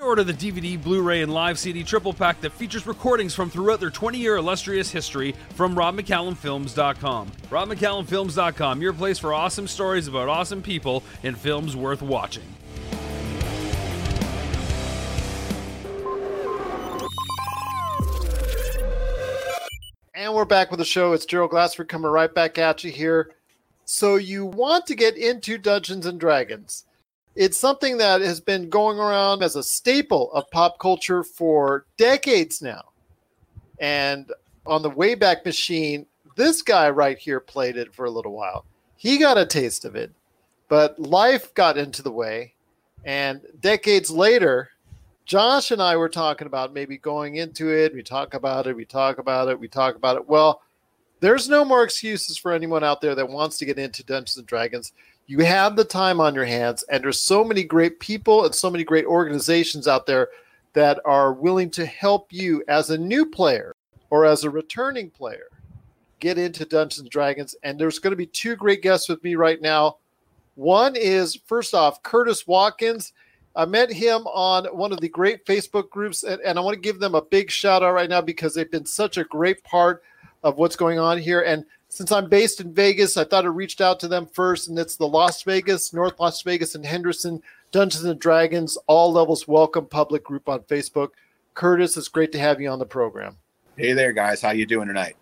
[0.00, 3.80] Order the DVD, Blu ray, and live CD triple pack that features recordings from throughout
[3.80, 7.30] their 20 year illustrious history from RobMcCallumFilms.com.
[7.50, 12.44] RobMcCallumFilms.com, your place for awesome stories about awesome people and films worth watching.
[20.14, 21.12] And we're back with the show.
[21.12, 23.32] It's Gerald Glassford coming right back at you here.
[23.84, 26.84] So, you want to get into Dungeons and Dragons.
[27.36, 32.60] It's something that has been going around as a staple of pop culture for decades
[32.60, 32.90] now.
[33.78, 34.30] And
[34.66, 38.64] on the Wayback Machine, this guy right here played it for a little while.
[38.96, 40.10] He got a taste of it,
[40.68, 42.54] but life got into the way.
[43.04, 44.70] And decades later,
[45.24, 47.94] Josh and I were talking about maybe going into it.
[47.94, 50.28] We talk about it, we talk about it, we talk about it.
[50.28, 50.60] Well,
[51.20, 54.46] there's no more excuses for anyone out there that wants to get into Dungeons and
[54.46, 54.92] Dragons.
[55.30, 58.68] You have the time on your hands, and there's so many great people and so
[58.68, 60.30] many great organizations out there
[60.72, 63.76] that are willing to help you as a new player
[64.10, 65.46] or as a returning player
[66.18, 67.54] get into Dungeons and Dragons.
[67.62, 69.98] And there's going to be two great guests with me right now.
[70.56, 73.12] One is first off Curtis Watkins.
[73.54, 76.80] I met him on one of the great Facebook groups, and, and I want to
[76.80, 80.02] give them a big shout out right now because they've been such a great part
[80.42, 81.42] of what's going on here.
[81.42, 84.78] And since I'm based in Vegas, I thought I reached out to them first, and
[84.78, 89.86] it's the Las Vegas, North Las Vegas, and Henderson Dungeons and Dragons All Levels Welcome
[89.86, 91.08] public group on Facebook.
[91.54, 93.36] Curtis, it's great to have you on the program.
[93.76, 94.40] Hey there, guys.
[94.40, 95.16] How you doing tonight?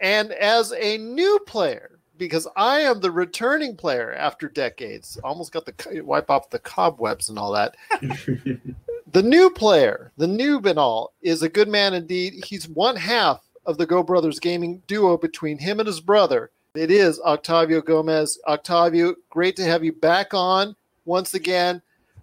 [0.00, 5.66] And as a new player, because I am the returning player after decades, almost got
[5.66, 7.76] the wipe off the cobwebs and all that.
[8.00, 12.44] the new player, the noob and all, is a good man indeed.
[12.46, 16.50] He's one half of the Go Brothers gaming duo between him and his brother.
[16.74, 18.38] It is Octavio Gomez.
[18.46, 20.74] Octavio, great to have you back on
[21.04, 21.80] once again.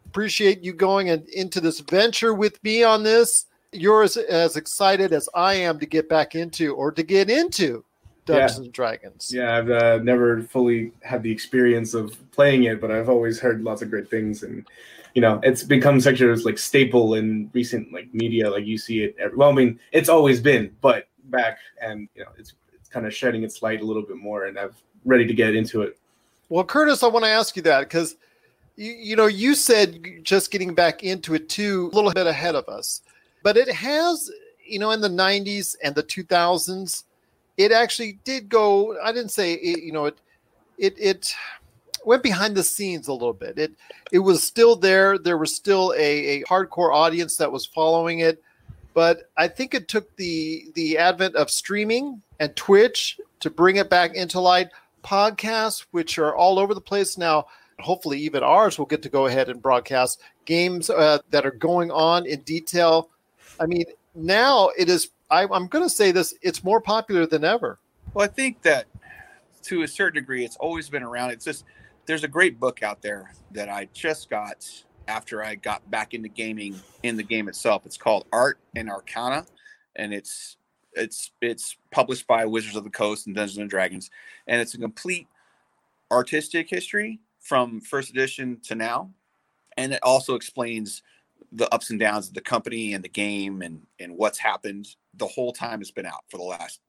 [0.08, 3.46] Appreciate you going in, into this venture with me on this.
[3.72, 7.86] You're as, as excited as I am to get back into or to get into
[8.26, 8.64] Dungeons Yeah.
[8.66, 9.32] and Dragons.
[9.34, 13.64] Yeah, I've uh, never fully had the experience of playing it, but I've always heard
[13.64, 14.66] lots of great things, and
[15.14, 18.50] you know, it's become such a like staple in recent like media.
[18.50, 19.16] Like you see it.
[19.20, 23.06] Every, well, I mean, it's always been, but back and you know, it's it's kind
[23.06, 24.72] of shedding its light a little bit more, and I'm
[25.06, 25.98] ready to get into it.
[26.50, 28.18] Well, Curtis, I want to ask you that because
[28.76, 32.56] you, you know you said just getting back into it too, a little bit ahead
[32.56, 33.02] of us,
[33.44, 34.30] but it has
[34.66, 37.04] you know in the '90s and the 2000s,
[37.58, 39.00] it actually did go.
[39.02, 40.18] I didn't say it, you know it
[40.78, 41.34] it it
[42.06, 43.58] went behind the scenes a little bit.
[43.58, 43.72] It
[44.12, 45.18] it was still there.
[45.18, 48.44] There was still a, a hardcore audience that was following it,
[48.94, 53.90] but I think it took the the advent of streaming and Twitch to bring it
[53.90, 54.70] back into light.
[55.04, 57.48] Podcasts, which are all over the place now,
[57.80, 61.90] hopefully even ours will get to go ahead and broadcast games uh, that are going
[61.92, 63.10] on in detail.
[63.60, 65.10] I mean, now it is.
[65.30, 67.80] I, I'm going to say this: it's more popular than ever.
[68.14, 68.86] Well, I think that
[69.64, 71.32] to a certain degree, it's always been around.
[71.32, 71.66] It's just
[72.06, 76.30] there's a great book out there that I just got after I got back into
[76.30, 77.86] gaming in the game itself.
[77.86, 79.46] It's called Art and Arcana,
[79.96, 80.58] and it's
[80.94, 84.10] it's it's published by Wizards of the Coast and Dungeons and Dragons,
[84.48, 85.28] and it's a complete
[86.12, 89.12] artistic history from first edition to now,
[89.78, 91.02] and it also explains
[91.52, 95.28] the ups and downs of the company and the game and and what's happened the
[95.28, 96.80] whole time it's been out for the last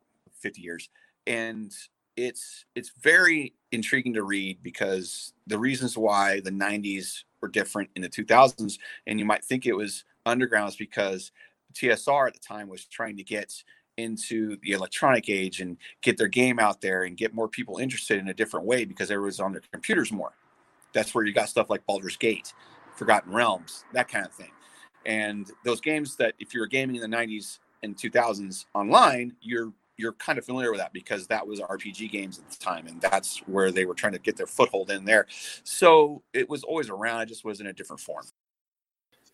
[0.40, 0.88] 50 years.
[1.26, 1.72] And
[2.16, 8.03] it's it's very intriguing to read because the reasons why the 90s were different in
[8.03, 11.32] the 2000s and you might think it was underground is because
[11.74, 13.62] TSR at the time was trying to get
[13.99, 18.18] into the electronic age and get their game out there and get more people interested
[18.18, 20.32] in a different way because everyone's on their computers more.
[20.95, 22.55] That's where you got stuff like Baldur's Gate,
[22.97, 24.51] Forgotten Realms, that kind of thing.
[25.05, 29.72] And those games that if you were gaming in the 90s and 2000s online, you're
[29.97, 33.01] you're kind of familiar with that because that was RPG games at the time, and
[33.01, 35.26] that's where they were trying to get their foothold in there.
[35.64, 37.22] So it was always around.
[37.22, 38.24] It just was in a different form.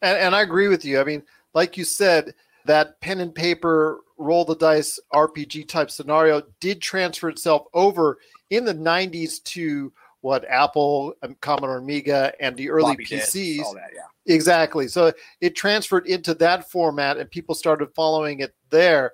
[0.03, 1.01] And, and I agree with you.
[1.01, 1.23] I mean,
[1.55, 2.35] like you said,
[2.65, 8.19] that pen and paper roll the dice RPG type scenario did transfer itself over
[8.51, 13.63] in the 90s to what Apple, um, Commodore Amiga, and the early disks, PCs.
[13.63, 14.35] all that, yeah.
[14.35, 14.89] Exactly.
[14.89, 19.13] So it transferred into that format, and people started following it there.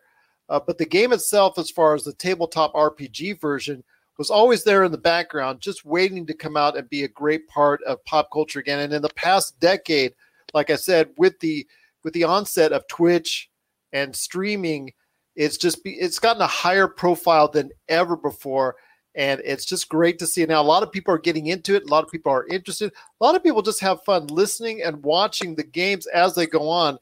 [0.48, 3.82] Uh, but the game itself, as far as the tabletop RPG version,
[4.18, 7.48] was always there in the background, just waiting to come out and be a great
[7.48, 8.80] part of pop culture again.
[8.80, 10.14] And in the past decade,
[10.52, 11.66] like I said, with the
[12.04, 13.50] with the onset of Twitch
[13.92, 14.92] and streaming,
[15.34, 18.76] it's just be, it's gotten a higher profile than ever before.
[19.16, 20.60] And it's just great to see now.
[20.60, 21.84] A lot of people are getting into it.
[21.84, 22.92] A lot of people are interested.
[23.20, 26.68] A lot of people just have fun listening and watching the games as they go
[26.68, 26.98] on.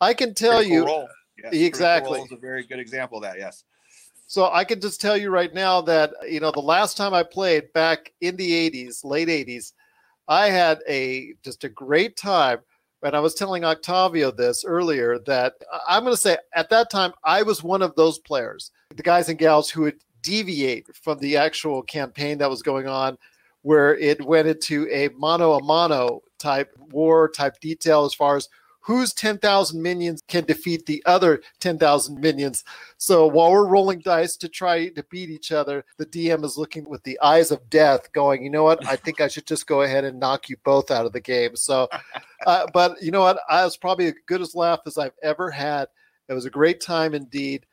[0.00, 1.08] I can tell Critical you Role.
[1.42, 2.20] Yes, exactly.
[2.20, 3.38] Is a very good example of that.
[3.38, 3.64] Yes.
[4.26, 7.22] So I can just tell you right now that you know the last time I
[7.22, 9.72] played back in the 80s, late 80s,
[10.28, 12.58] I had a just a great time.
[13.02, 15.54] And I was telling Octavio this earlier that
[15.86, 19.28] I'm going to say at that time I was one of those players, the guys
[19.28, 23.16] and gals who would deviate from the actual campaign that was going on,
[23.62, 28.48] where it went into a mano a mano type war type detail as far as
[28.86, 32.62] whose 10,000 minions can defeat the other 10,000 minions.
[32.98, 36.88] So while we're rolling dice to try to beat each other, the DM is looking
[36.88, 38.86] with the eyes of death, going, you know what?
[38.86, 41.56] I think I should just go ahead and knock you both out of the game.
[41.56, 41.88] So,
[42.46, 43.40] uh, but you know what?
[43.50, 45.88] I was probably as good as laugh as I've ever had.
[46.28, 47.66] It was a great time indeed.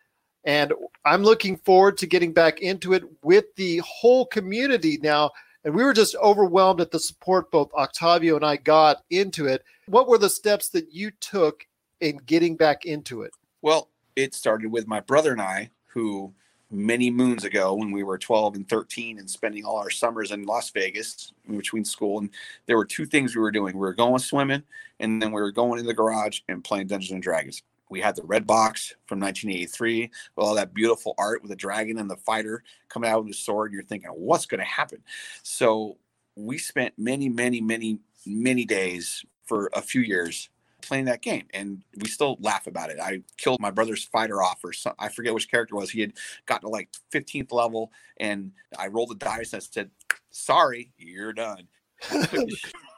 [0.46, 0.74] And
[1.06, 5.30] I'm looking forward to getting back into it with the whole community now.
[5.66, 9.64] And we were just overwhelmed at the support both Octavio and I got into it.
[9.88, 11.66] What were the steps that you took
[12.02, 13.32] in getting back into it?
[13.62, 16.34] Well, it started with my brother and I, who
[16.70, 20.44] many moons ago, when we were 12 and 13 and spending all our summers in
[20.44, 22.30] Las Vegas in between school, and
[22.66, 23.76] there were two things we were doing.
[23.76, 24.64] We were going swimming,
[25.00, 27.62] and then we were going in the garage and playing Dungeons and Dragons.
[27.94, 32.00] We had the red box from 1983 with all that beautiful art with the dragon
[32.00, 33.70] and the fighter coming out with his sword.
[33.70, 35.04] And you're thinking, what's going to happen?
[35.44, 36.00] So
[36.36, 40.50] we spent many, many, many, many days for a few years
[40.82, 44.60] playing that game and we still laugh about it i killed my brother's fighter off
[44.66, 46.12] or some, i forget which character it was he had
[46.46, 49.92] gotten to like 15th level and i rolled the dice and I said
[50.30, 51.70] sorry you're done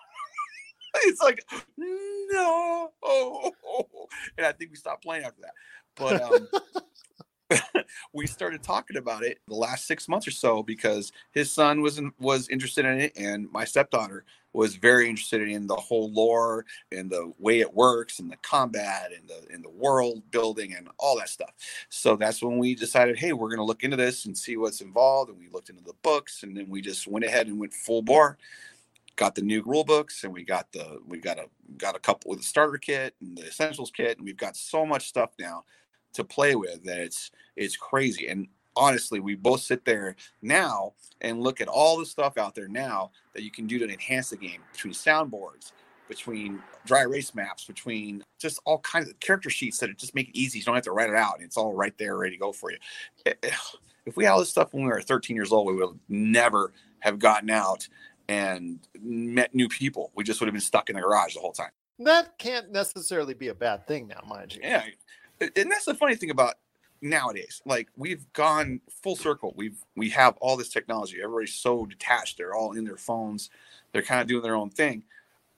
[1.03, 1.45] it's like
[1.77, 2.91] no
[4.37, 5.53] and i think we stopped playing after that
[5.95, 6.47] but um
[8.13, 11.99] we started talking about it the last six months or so because his son was
[11.99, 14.25] in, was interested in it and my stepdaughter
[14.55, 19.11] was very interested in the whole lore and the way it works and the combat
[19.15, 21.53] and the and the world building and all that stuff.
[21.89, 24.81] So that's when we decided, hey, we're going to look into this and see what's
[24.81, 25.29] involved.
[25.29, 28.01] And we looked into the books, and then we just went ahead and went full
[28.01, 28.37] bore.
[29.16, 31.45] Got the new rule books, and we got the we got a
[31.78, 34.86] got a couple with the starter kit and the essentials kit, and we've got so
[34.86, 35.63] much stuff now
[36.13, 38.28] to play with that it's it's crazy.
[38.28, 42.68] And honestly, we both sit there now and look at all the stuff out there
[42.68, 45.72] now that you can do to enhance the game between soundboards,
[46.07, 50.38] between dry erase maps, between just all kinds of character sheets that just make it
[50.38, 50.59] easy.
[50.59, 51.38] You don't have to write it out.
[51.39, 52.78] It's all right there, ready to go for you.
[53.26, 53.49] Eh, eh,
[54.05, 56.72] if we had all this stuff when we were 13 years old, we would never
[56.99, 57.88] have gotten out
[58.28, 60.11] and met new people.
[60.15, 61.71] We just would have been stuck in the garage the whole time.
[61.99, 64.61] That can't necessarily be a bad thing now, mind you.
[64.63, 64.84] Yeah.
[65.39, 66.55] And that's the funny thing about
[67.01, 72.38] nowadays like we've gone full circle we've we have all this technology everybody's so detached
[72.38, 73.49] they're all in their phones
[73.91, 75.03] they're kind of doing their own thing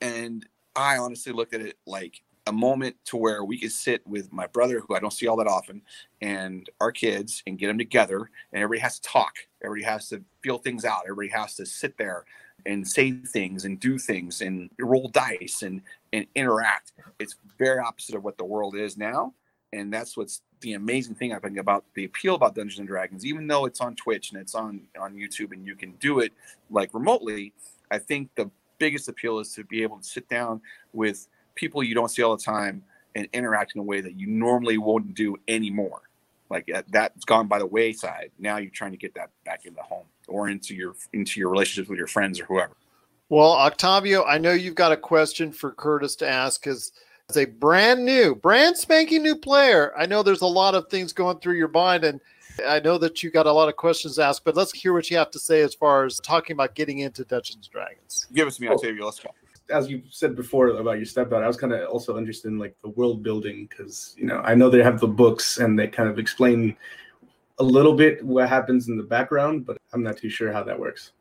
[0.02, 0.46] and
[0.76, 4.48] i honestly looked at it like a moment to where we could sit with my
[4.48, 5.82] brother who i don't see all that often
[6.22, 10.22] and our kids and get them together and everybody has to talk everybody has to
[10.42, 12.26] feel things out everybody has to sit there
[12.66, 15.82] and say things and do things and roll dice and
[16.14, 19.34] and interact it's very opposite of what the world is now
[19.74, 23.26] and that's what's the amazing thing I think about the appeal about Dungeons and Dragons,
[23.26, 26.34] even though it's on Twitch and it's on on YouTube and you can do it
[26.70, 27.54] like remotely.
[27.92, 28.50] I think the
[28.80, 30.62] biggest appeal is to be able to sit down
[30.94, 32.84] with people you don't see all the time
[33.16, 36.02] and interact in a way that you normally wouldn't do anymore.
[36.50, 38.32] Like uh, that's gone by the wayside.
[38.40, 41.50] Now you're trying to get that back into the home or into your into your
[41.50, 42.74] relationships with your friends or whoever.
[43.30, 46.94] Well, Octavio, I know you've got a question for Curtis to ask because
[47.30, 51.12] as a brand new, brand spanking new player, I know there's a lot of things
[51.12, 52.22] going through your mind, and
[52.66, 54.46] I know that you got a lot of questions asked.
[54.46, 57.26] But let's hear what you have to say as far as talking about getting into
[57.26, 58.28] Dungeons and Dragons.
[58.34, 59.04] Give it to me, Octavio.
[59.04, 59.32] Let's go.
[59.70, 62.76] As you said before about your stepdaughter, I was kind of also interested in like
[62.82, 66.10] the world building because you know I know they have the books and they kind
[66.10, 66.76] of explain
[67.60, 70.80] a little bit what happens in the background, but I'm not too sure how that
[70.80, 71.12] works.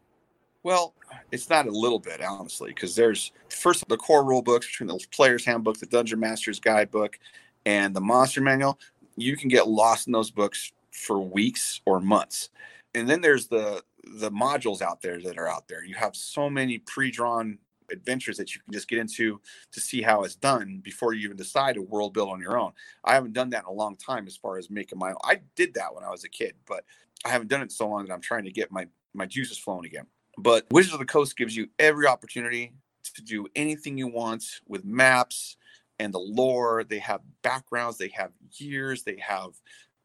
[0.63, 0.95] Well,
[1.31, 5.07] it's not a little bit, honestly, because there's first the core rule books between the
[5.13, 7.19] player's handbook, the dungeon master's guidebook,
[7.65, 8.79] and the monster manual.
[9.17, 12.51] You can get lost in those books for weeks or months.
[12.95, 13.83] And then there's the
[14.19, 15.85] the modules out there that are out there.
[15.85, 17.59] You have so many pre-drawn
[17.91, 19.41] adventures that you can just get into
[19.73, 22.73] to see how it's done before you even decide to world build on your own.
[23.05, 25.19] I haven't done that in a long time as far as making my own.
[25.25, 26.85] I did that when I was a kid, but
[27.25, 29.87] I haven't done it so long that I'm trying to get my my juices flowing
[29.87, 30.07] again.
[30.39, 32.73] But Wizards of the Coast gives you every opportunity
[33.15, 35.57] to do anything you want with maps
[35.99, 36.85] and the lore.
[36.85, 39.53] They have backgrounds, they have years, they have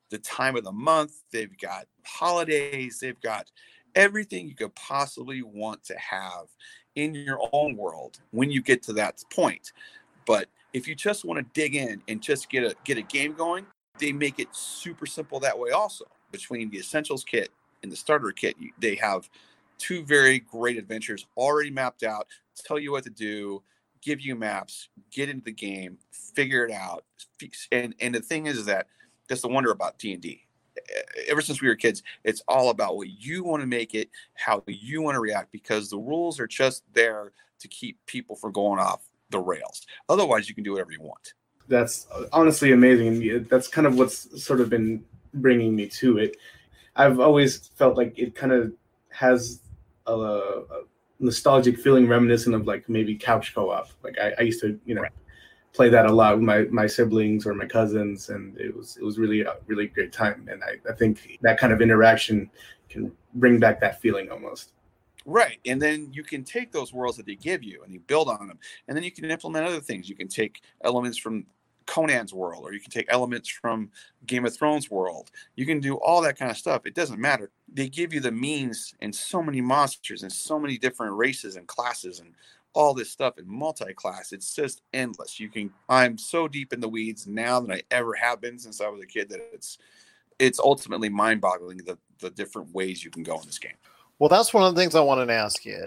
[0.10, 3.50] the time of the month, they've got holidays, they've got
[3.96, 6.48] everything you could possibly want to have
[6.96, 9.72] in your own world when you get to that point.
[10.26, 13.34] But if you just want to dig in and just get a get a game
[13.34, 13.66] going,
[14.00, 16.06] they make it super simple that way also.
[16.32, 17.50] Between the essentials kit
[17.84, 19.30] and the starter kit, they have
[19.78, 23.62] two very great adventures already mapped out, tell you what to do,
[24.02, 27.04] give you maps, get into the game, figure it out.
[27.72, 28.88] And and the thing is, that
[29.28, 30.46] that's the wonder about D&D
[31.28, 34.64] ever since we were kids, it's all about what you want to make it, how
[34.68, 38.80] you want to react, because the rules are just there to keep people from going
[38.80, 39.86] off the rails.
[40.10, 41.34] Otherwise, you can do whatever you want.
[41.68, 45.04] That's uh, honestly amazing, that's kind of what's sort of been
[45.36, 46.38] bringing me to it.
[46.96, 48.74] I've always felt like it kind of
[49.10, 49.62] has
[50.08, 50.64] a, a
[51.20, 53.88] nostalgic feeling, reminiscent of like maybe couch co-op.
[54.04, 55.12] Like I, I used to, you know, right
[55.74, 59.04] play that a lot with my my siblings or my cousins, and it was it
[59.04, 60.48] was really a really great time.
[60.52, 62.50] And I, I think that kind of interaction
[62.90, 64.74] can bring back that feeling almost.
[65.26, 65.60] Right.
[65.66, 68.48] And then you can take those worlds that they give you and you build on
[68.48, 68.58] them.
[68.88, 70.10] And then you can implement other things.
[70.10, 71.46] You can take elements from
[71.86, 73.92] Conan's world, or you can take elements from
[74.26, 75.32] Game of Thrones world.
[75.56, 76.86] You can do all that kind of stuff.
[76.86, 77.52] It doesn't matter.
[77.72, 81.68] They give you the means and so many monsters and so many different races and
[81.68, 82.34] classes and
[82.74, 84.32] all this stuff in multi-class.
[84.32, 85.40] It's just endless.
[85.40, 88.82] You can I'm so deep in the weeds now than I ever have been since
[88.82, 89.78] I was a kid that it's
[90.40, 93.78] it's ultimately mind-boggling the the different ways you can go in this game.
[94.20, 95.80] Well, that's one of the things I wanted to ask you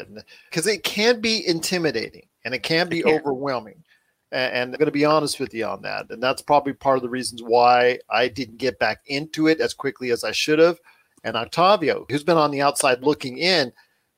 [0.51, 3.15] because it can be intimidating and it can be can.
[3.15, 3.85] overwhelming.
[4.33, 6.11] And I'm going to be honest with you on that.
[6.11, 9.73] And that's probably part of the reasons why I didn't get back into it as
[9.73, 10.81] quickly as I should have.
[11.23, 13.73] And Octavio, who's been on the outside looking in,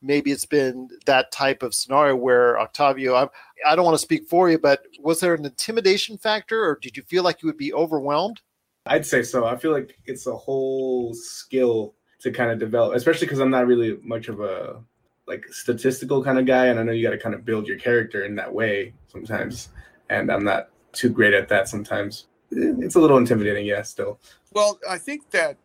[0.07, 3.29] maybe it's been that type of scenario where Octavio, I,
[3.67, 6.97] I don't want to speak for you, but was there an intimidation factor or did
[6.97, 8.41] you feel like you would be overwhelmed?
[8.87, 9.45] I'd say so.
[9.45, 13.67] I feel like it's a whole skill to kind of develop, especially because I'm not
[13.67, 14.81] really much of a
[15.27, 16.67] like statistical kind of guy.
[16.67, 19.71] And I know you got to kind of build your character in that way sometimes.
[20.09, 22.29] And I'm not too great at that sometimes.
[22.51, 24.21] It's a little intimidating, yeah, still.
[24.53, 25.57] Well, I think that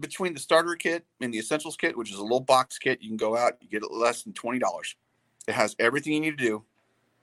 [0.00, 3.08] between the starter kit and the essentials kit, which is a little box kit, you
[3.08, 4.96] can go out, you get it less than twenty dollars.
[5.46, 6.64] It has everything you need to do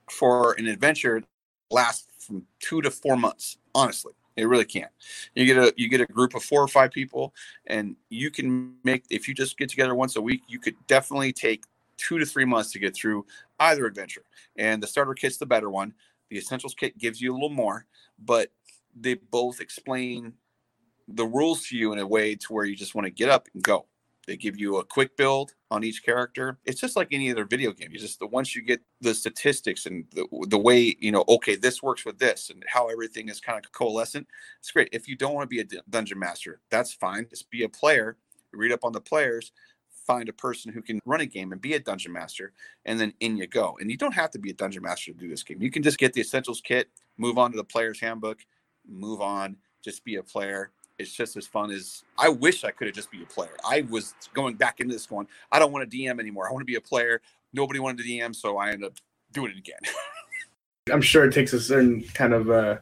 [0.10, 1.24] for an adventure
[1.70, 3.58] lasts from two to four months.
[3.74, 4.88] Honestly, it really can.
[5.36, 7.34] You get a you get a group of four or five people,
[7.68, 11.34] and you can make if you just get together once a week, you could definitely
[11.34, 11.64] take
[11.98, 13.26] two to three months to get through
[13.60, 14.24] either adventure.
[14.58, 15.94] And the starter kit's the better one.
[16.30, 17.86] The essentials kit gives you a little more,
[18.18, 18.52] but
[19.00, 20.34] they both explain
[21.08, 23.48] the rules to you in a way to where you just want to get up
[23.54, 23.86] and go.
[24.28, 26.60] They give you a quick build on each character.
[26.66, 27.90] It's just like any other video game.
[27.92, 31.56] You just the once you get the statistics and the, the way you know, okay,
[31.56, 34.28] this works with this, and how everything is kind of coalescent.
[34.60, 34.90] It's great.
[34.92, 37.28] If you don't want to be a dungeon master, that's fine.
[37.30, 38.18] Just be a player.
[38.54, 39.52] Read up on the players.
[40.06, 42.54] Find a person who can run a game and be a dungeon master,
[42.86, 43.78] and then in you go.
[43.82, 45.62] And you don't have to be a dungeon master to do this game.
[45.62, 48.40] You can just get the essentials kit, move on to the player's handbook,
[48.88, 50.72] move on, just be a player
[51.02, 53.56] it's just as fun as I wish I could have just be a player.
[53.66, 55.28] I was going back into this one.
[55.52, 56.48] I don't want to DM anymore.
[56.48, 57.22] I want to be a player.
[57.54, 58.94] Nobody wanted to DM, so I ended up
[59.34, 59.80] doing it again.
[60.92, 62.78] I'm sure it takes a certain kind of uh,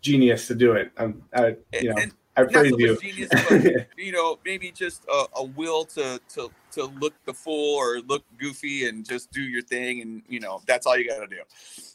[0.00, 0.90] genius to do it.
[0.96, 2.98] I'm, I, you know, and, I praise so you.
[3.00, 7.76] Genius, but, you know, maybe just a, a, will to to to look the fool
[7.76, 11.20] or look goofy and just do your thing, and you know, that's all you got
[11.20, 11.42] to do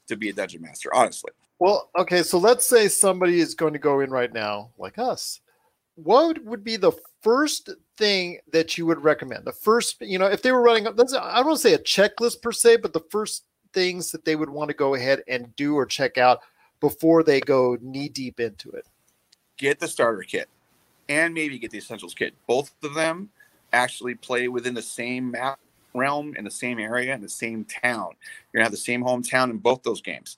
[0.08, 0.94] to be a dungeon master.
[0.94, 1.32] Honestly.
[1.60, 5.42] Well, okay, so let's say somebody is going to go in right now, like us,
[6.04, 6.92] what would be the
[7.22, 9.46] first thing that you would recommend?
[9.46, 12.42] The first, you know, if they were running, I don't want to say a checklist
[12.42, 15.76] per se, but the first things that they would want to go ahead and do
[15.76, 16.40] or check out
[16.80, 18.86] before they go knee deep into it.
[19.58, 20.50] Get the starter kit
[21.10, 22.34] and maybe get the essentials kit.
[22.48, 23.30] Both of them
[23.74, 25.60] actually play within the same map
[25.94, 28.12] realm in the same area in the same town.
[28.54, 30.38] You're gonna have the same hometown in both those games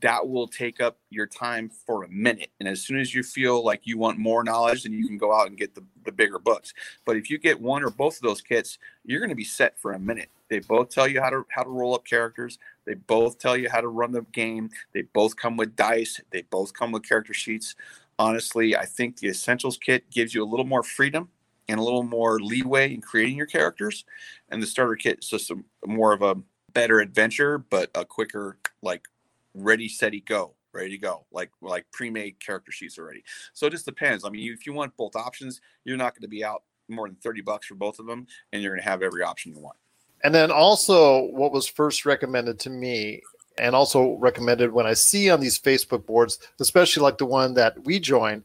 [0.00, 2.50] that will take up your time for a minute.
[2.60, 5.32] And as soon as you feel like you want more knowledge, then you can go
[5.32, 6.74] out and get the, the bigger books.
[7.06, 9.78] But if you get one or both of those kits, you're going to be set
[9.78, 10.28] for a minute.
[10.48, 12.58] They both tell you how to how to roll up characters.
[12.84, 14.70] They both tell you how to run the game.
[14.92, 16.20] They both come with dice.
[16.30, 17.76] They both come with character sheets.
[18.18, 21.28] Honestly, I think the Essentials kit gives you a little more freedom
[21.68, 24.04] and a little more leeway in creating your characters,
[24.50, 25.56] and the starter kit is just a,
[25.86, 26.36] more of a
[26.72, 29.06] better adventure, but a quicker like
[29.54, 33.24] ready, steady, go ready to go, like like pre-made character sheets already.
[33.52, 34.24] So it just depends.
[34.24, 37.16] I mean, if you want both options, you're not going to be out more than
[37.16, 39.76] 30 bucks for both of them, and you're going to have every option you want.
[40.22, 43.22] And then also, what was first recommended to me,
[43.58, 47.84] and also recommended when I see on these Facebook boards, especially like the one that
[47.84, 48.44] we joined,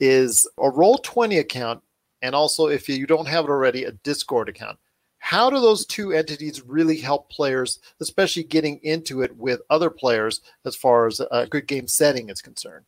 [0.00, 1.82] is a Roll20 account,
[2.22, 4.78] and also if you don't have it already, a Discord account.
[5.24, 10.40] How do those two entities really help players, especially getting into it with other players,
[10.64, 12.84] as far as a good game setting is concerned?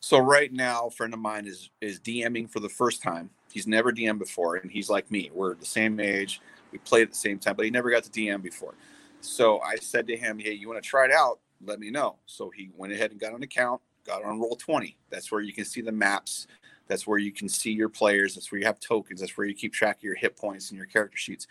[0.00, 3.28] So right now, a friend of mine is is DMing for the first time.
[3.52, 5.30] He's never DM'd before, and he's like me.
[5.34, 6.40] We're the same age.
[6.72, 8.72] We played at the same time, but he never got to DM before.
[9.20, 11.40] So I said to him, "Hey, you want to try it out?
[11.64, 14.96] Let me know." So he went ahead and got an account, got on Roll Twenty.
[15.10, 16.46] That's where you can see the maps.
[16.86, 18.34] That's where you can see your players.
[18.34, 19.20] That's where you have tokens.
[19.20, 21.46] That's where you keep track of your hit points and your character sheets.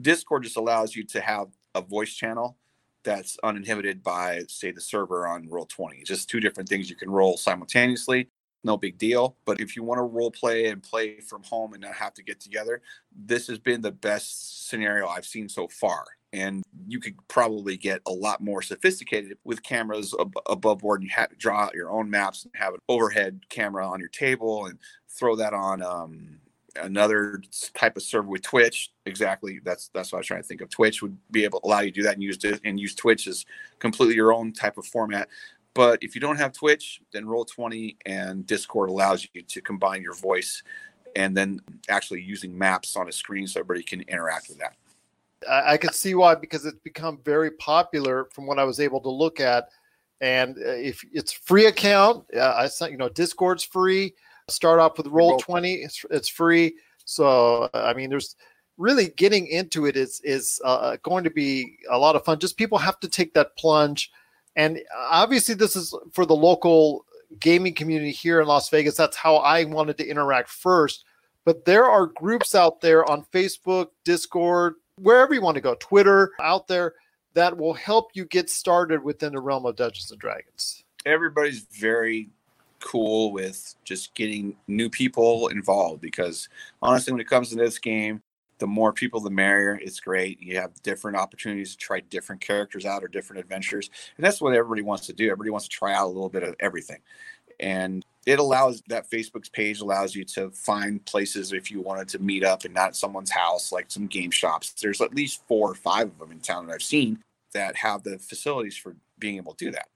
[0.00, 2.56] Discord just allows you to have a voice channel
[3.04, 5.98] that's uninhibited by, say, the server on Roll 20.
[5.98, 8.28] It's just two different things you can roll simultaneously.
[8.64, 9.36] No big deal.
[9.44, 12.22] But if you want to role play and play from home and not have to
[12.22, 12.80] get together,
[13.14, 16.04] this has been the best scenario I've seen so far.
[16.34, 21.00] And you could probably get a lot more sophisticated with cameras ab- above board.
[21.00, 24.00] And you have to draw out your own maps and have an overhead camera on
[24.00, 24.78] your table and
[25.08, 26.40] throw that on um,
[26.76, 27.40] another
[27.74, 28.90] type of server with Twitch.
[29.06, 29.60] Exactly.
[29.62, 30.70] That's that's what I was trying to think of.
[30.70, 32.96] Twitch would be able to allow you to do that and use it and use
[32.96, 33.44] Twitch as
[33.78, 35.28] completely your own type of format.
[35.72, 40.14] But if you don't have Twitch, then Roll20 and Discord allows you to combine your
[40.14, 40.62] voice
[41.16, 44.76] and then actually using maps on a screen so everybody can interact with that.
[45.48, 49.00] I, I can see why because it's become very popular from what I was able
[49.00, 49.68] to look at.
[50.20, 54.14] And uh, if it's free account, uh, I sent you know Discord's free.
[54.48, 56.76] Start off with Roll Twenty; it's, it's free.
[57.04, 58.36] So I mean, there's
[58.76, 62.38] really getting into it is is uh, going to be a lot of fun.
[62.38, 64.10] Just people have to take that plunge,
[64.56, 67.04] and obviously this is for the local
[67.40, 68.96] gaming community here in Las Vegas.
[68.96, 71.04] That's how I wanted to interact first.
[71.44, 76.32] But there are groups out there on Facebook, Discord, wherever you want to go, Twitter,
[76.40, 76.94] out there
[77.34, 80.84] that will help you get started within the realm of Dungeons and Dragons.
[81.04, 82.30] Everybody's very
[82.80, 86.48] cool with just getting new people involved because
[86.82, 88.22] honestly, when it comes to this game,
[88.58, 89.78] the more people, the merrier.
[89.82, 90.40] It's great.
[90.40, 93.90] You have different opportunities to try different characters out or different adventures.
[94.16, 95.26] And that's what everybody wants to do.
[95.26, 97.00] Everybody wants to try out a little bit of everything.
[97.58, 102.18] And it allows that Facebook's page allows you to find places if you wanted to
[102.18, 104.72] meet up and not at someone's house, like some game shops.
[104.72, 107.22] There's at least four or five of them in town that I've seen
[107.52, 109.88] that have the facilities for being able to do that.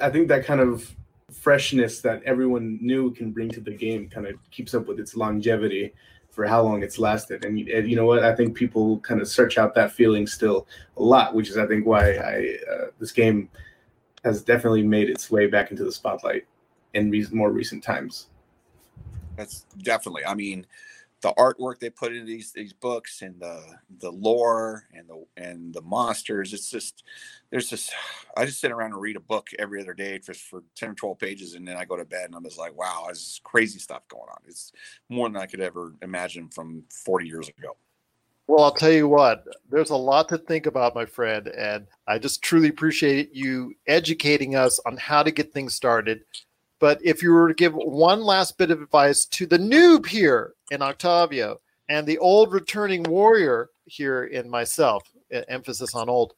[0.00, 0.94] I think that kind of
[1.32, 5.16] freshness that everyone new can bring to the game kind of keeps up with its
[5.16, 5.92] longevity
[6.30, 7.44] for how long it's lasted.
[7.44, 8.24] And, and you know what?
[8.24, 10.66] I think people kind of search out that feeling still
[10.96, 13.48] a lot, which is I think why I uh, this game
[14.24, 16.46] has definitely made its way back into the spotlight
[16.94, 18.28] in re- more recent times.
[19.36, 20.24] That's definitely.
[20.26, 20.66] I mean,
[21.22, 23.62] the artwork they put into these these books and the
[24.00, 27.04] the lore and the and the monsters it's just
[27.50, 27.92] there's just
[28.36, 30.94] i just sit around and read a book every other day for, for 10 or
[30.94, 33.78] 12 pages and then i go to bed and i'm just like wow there's crazy
[33.78, 34.72] stuff going on it's
[35.08, 37.76] more than i could ever imagine from 40 years ago
[38.48, 42.18] well i'll tell you what there's a lot to think about my friend and i
[42.18, 46.24] just truly appreciate you educating us on how to get things started
[46.82, 50.54] but if you were to give one last bit of advice to the noob here
[50.72, 51.58] in Octavio
[51.88, 55.08] and the old returning warrior here in myself,
[55.46, 56.34] emphasis on old,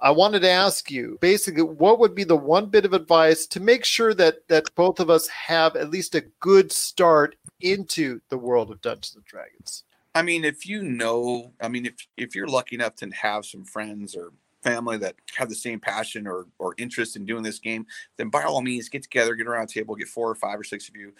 [0.00, 3.58] I wanted to ask you basically what would be the one bit of advice to
[3.58, 8.38] make sure that that both of us have at least a good start into the
[8.38, 9.82] world of Dungeons and Dragons.
[10.14, 13.64] I mean, if you know, I mean, if if you're lucky enough to have some
[13.64, 14.32] friends or
[14.62, 17.86] family that have the same passion or or interest in doing this game,
[18.16, 20.64] then by all means get together, get around a table, get four or five or
[20.64, 21.12] six of you,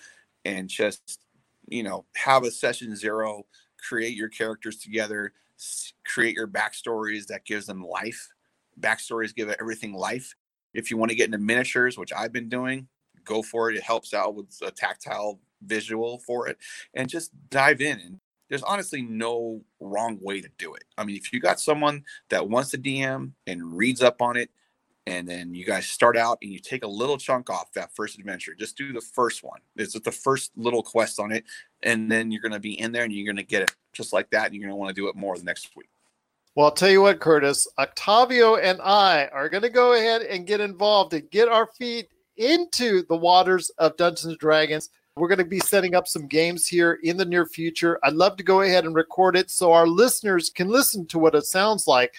[0.45, 1.21] and just
[1.69, 3.47] you know have a session zero,
[3.79, 5.33] create your characters together,
[6.05, 8.29] create your backstories that gives them life.
[8.81, 10.35] Backstories give everything life.
[10.75, 12.87] If you want to get into miniatures, which I've been doing,
[13.25, 13.77] go for it.
[13.77, 16.59] It helps out with a tactile visual for it,
[16.95, 20.85] and just dive in and there's honestly no wrong way to do it.
[20.97, 24.51] I mean, if you got someone that wants to DM and reads up on it
[25.09, 28.19] and then you guys start out and you take a little chunk off that first
[28.19, 28.55] adventure.
[28.55, 29.61] Just do the first one.
[29.75, 31.45] It's the first little quest on it,
[31.83, 34.13] and then you're going to be in there and you're going to get it just
[34.13, 34.47] like that.
[34.47, 35.89] And you're going to want to do it more the next week.
[36.55, 40.47] Well, I'll tell you what, Curtis, Octavio and I are going to go ahead and
[40.47, 44.91] get involved and get our feet into the waters of Dungeons and Dragons.
[45.19, 47.99] We're going to be setting up some games here in the near future.
[48.03, 51.35] I'd love to go ahead and record it so our listeners can listen to what
[51.35, 52.15] it sounds like.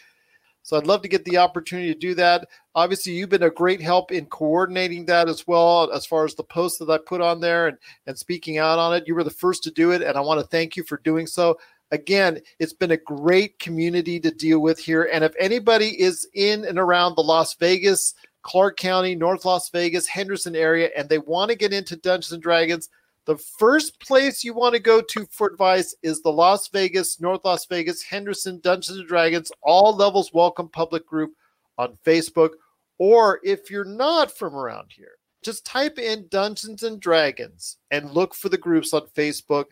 [0.61, 2.47] So I'd love to get the opportunity to do that.
[2.75, 6.43] Obviously, you've been a great help in coordinating that as well, as far as the
[6.43, 9.07] post that I put on there and, and speaking out on it.
[9.07, 11.25] You were the first to do it, and I want to thank you for doing
[11.25, 11.57] so.
[11.91, 15.09] Again, it's been a great community to deal with here.
[15.11, 18.13] And if anybody is in and around the Las Vegas,
[18.49, 22.41] Clark County, North Las Vegas, Henderson area, and they want to get into Dungeons and
[22.41, 22.89] Dragons,
[23.25, 27.41] the first place you want to go to for advice is the Las Vegas, North
[27.45, 31.33] Las Vegas, Henderson Dungeons and Dragons, all levels welcome public group
[31.77, 32.49] on Facebook.
[32.97, 35.11] Or if you're not from around here,
[35.43, 39.65] just type in Dungeons and Dragons and look for the groups on Facebook.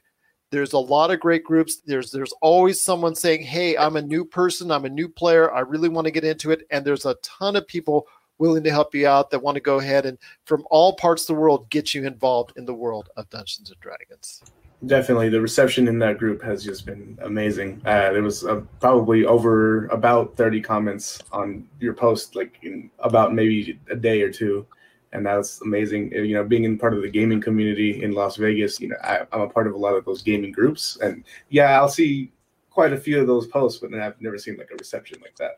[0.51, 1.81] There's a lot of great groups.
[1.83, 4.69] There's there's always someone saying, "Hey, I'm a new person.
[4.69, 5.51] I'm a new player.
[5.51, 8.07] I really want to get into it." And there's a ton of people
[8.39, 11.27] willing to help you out that want to go ahead and from all parts of
[11.27, 14.43] the world get you involved in the world of Dungeons and Dragons.
[14.85, 17.81] Definitely, the reception in that group has just been amazing.
[17.83, 23.33] Uh, there was uh, probably over about thirty comments on your post, like in about
[23.33, 24.67] maybe a day or two,
[25.13, 26.11] and that's amazing.
[26.11, 29.21] You know, being in part of the gaming community in Las Vegas, you know, I,
[29.31, 32.31] I'm a part of a lot of those gaming groups, and yeah, I'll see
[32.69, 35.55] quite a few of those posts, but I've never seen like a reception like that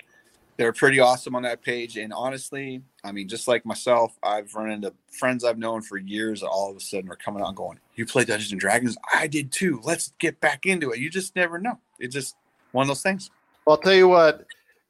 [0.60, 1.96] they're pretty awesome on that page.
[1.96, 6.42] And honestly, I mean, just like myself, I've run into friends I've known for years.
[6.42, 8.98] that All of a sudden, are coming out and going, "You play Dungeons and Dragons?
[9.14, 9.80] I did too.
[9.86, 11.80] Let's get back into it." You just never know.
[11.98, 12.36] It's just
[12.74, 13.32] one of those things.
[13.66, 14.46] Well, I'll tell you what.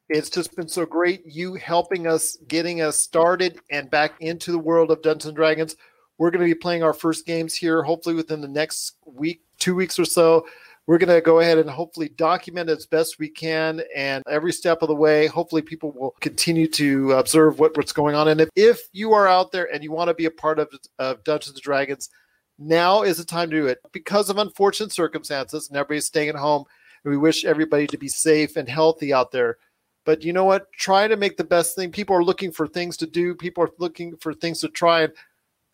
[0.09, 4.57] It's just been so great you helping us, getting us started and back into the
[4.57, 5.75] world of Dungeons and Dragons.
[6.17, 9.75] We're going to be playing our first games here, hopefully within the next week, two
[9.75, 10.47] weeks or so
[10.89, 14.81] we're going to go ahead and hopefully document as best we can and every step
[14.81, 18.29] of the way hopefully people will continue to observe what, what's going on.
[18.29, 20.73] And if, if you are out there and you want to be a part of,
[20.97, 22.09] of dungeons and dragons
[22.57, 23.77] now is the time to do it.
[23.91, 26.63] Because of unfortunate circumstances and everybody's staying at home
[27.03, 29.57] and we wish everybody to be safe and healthy out there.
[30.05, 30.71] But you know what?
[30.73, 31.91] Try to make the best thing.
[31.91, 33.35] People are looking for things to do.
[33.35, 35.13] People are looking for things to try and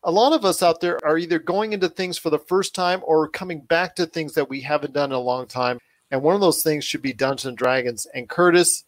[0.05, 3.01] a lot of us out there are either going into things for the first time
[3.03, 5.79] or coming back to things that we haven't done in a long time.
[6.11, 8.05] And one of those things should be Dungeons and Dragons.
[8.13, 8.83] And Curtis,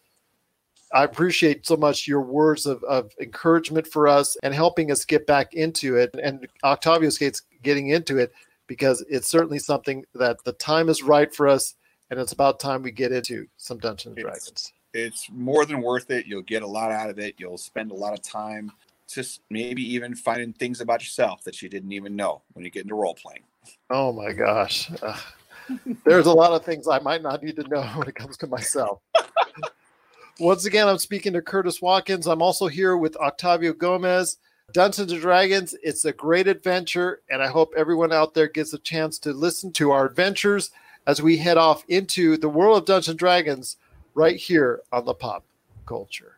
[0.94, 5.26] I appreciate so much your words of, of encouragement for us and helping us get
[5.26, 6.14] back into it.
[6.22, 8.32] And Octavio Skates getting into it
[8.68, 11.74] because it's certainly something that the time is right for us.
[12.10, 14.72] And it's about time we get into some Dungeons and Dragons.
[14.94, 16.26] It's more than worth it.
[16.26, 17.34] You'll get a lot out of it.
[17.38, 18.70] You'll spend a lot of time
[19.14, 22.82] just maybe even finding things about yourself that you didn't even know when you get
[22.82, 23.42] into role playing.
[23.90, 24.90] Oh my gosh.
[25.02, 25.18] Uh,
[26.04, 28.46] there's a lot of things I might not need to know when it comes to
[28.46, 29.00] myself.
[30.38, 32.28] Once again, I'm speaking to Curtis Watkins.
[32.28, 34.38] I'm also here with Octavio Gomez.
[34.72, 38.78] Dungeons and Dragons, it's a great adventure, and I hope everyone out there gets a
[38.78, 40.70] chance to listen to our adventures
[41.06, 43.78] as we head off into the world of Dungeons and Dragons
[44.14, 45.42] right here on the Pop
[45.86, 46.37] Culture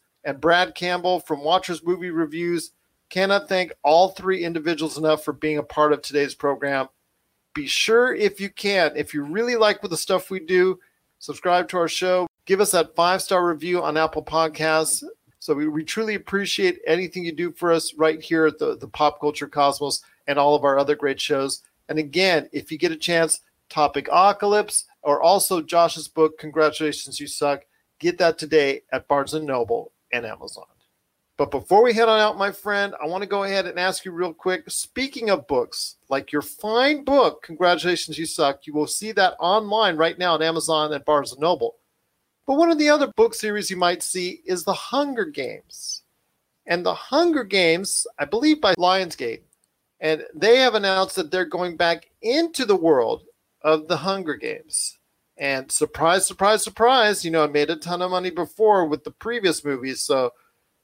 [0.23, 2.71] and Brad Campbell from Watchers Movie Reviews.
[3.09, 6.87] Cannot thank all three individuals enough for being a part of today's program.
[7.53, 10.79] Be sure, if you can, if you really like what the stuff we do,
[11.19, 12.27] subscribe to our show.
[12.45, 15.03] Give us that five star review on Apple Podcasts.
[15.39, 18.87] So we, we truly appreciate anything you do for us right here at the, the
[18.87, 21.63] Pop Culture Cosmos and all of our other great shows.
[21.89, 27.27] And again, if you get a chance, Topic Apocalypse or also Josh's book, Congratulations, You
[27.27, 27.63] Suck,
[27.99, 30.65] get that today at Barnes and Noble and Amazon.
[31.37, 34.05] But before we head on out, my friend, I want to go ahead and ask
[34.05, 34.69] you real quick.
[34.69, 39.97] Speaking of books, like your fine book, Congratulations, You Suck, you will see that online
[39.97, 41.77] right now at Amazon and Barnes and Noble.
[42.45, 46.03] But one of the other book series you might see is The Hunger Games.
[46.67, 49.41] And The Hunger Games, I believe by Lionsgate,
[49.99, 53.23] and they have announced that they're going back into the world
[53.63, 54.99] of The Hunger Games.
[55.41, 59.09] And surprise, surprise, surprise, you know, I made a ton of money before with the
[59.09, 60.03] previous movies.
[60.03, 60.33] So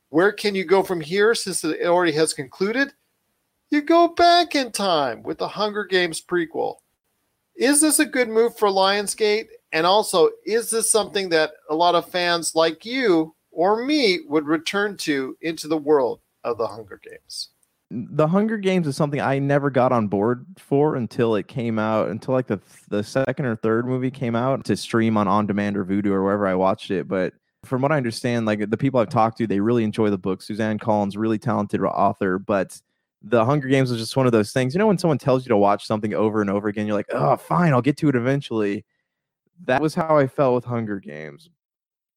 [0.10, 2.92] where can you go from here since it already has concluded?
[3.70, 6.78] You go back in time with the Hunger Games prequel.
[7.56, 9.50] Is this a good move for Lionsgate?
[9.74, 14.48] And also, is this something that a lot of fans like you or me would
[14.48, 17.50] return to into the world of the Hunger Games?
[17.90, 22.10] The Hunger Games is something I never got on board for until it came out,
[22.10, 22.60] until like the
[22.90, 26.24] the second or third movie came out to stream on on demand or Vudu or
[26.24, 27.08] wherever I watched it.
[27.08, 27.34] But
[27.64, 30.42] from what I understand, like the people I've talked to, they really enjoy the book.
[30.42, 32.80] Suzanne Collins, really talented author, but
[33.22, 34.74] the Hunger Games was just one of those things.
[34.74, 37.10] You know, when someone tells you to watch something over and over again, you're like,
[37.12, 38.86] oh, fine, I'll get to it eventually.
[39.66, 41.50] That was how I felt with Hunger Games.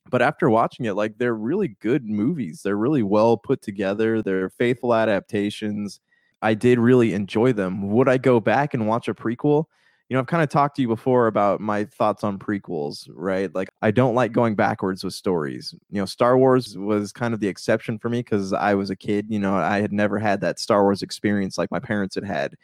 [0.08, 2.62] But after watching it, like they're really good movies.
[2.62, 4.22] They're really well put together.
[4.22, 6.00] They're faithful adaptations.
[6.42, 7.90] I did really enjoy them.
[7.90, 9.66] Would I go back and watch a prequel?
[10.08, 13.54] You know, I've kind of talked to you before about my thoughts on prequels, right?
[13.54, 15.72] Like, I don't like going backwards with stories.
[15.90, 18.96] You know, Star Wars was kind of the exception for me because I was a
[18.96, 19.26] kid.
[19.28, 22.56] You know, I had never had that Star Wars experience like my parents had had.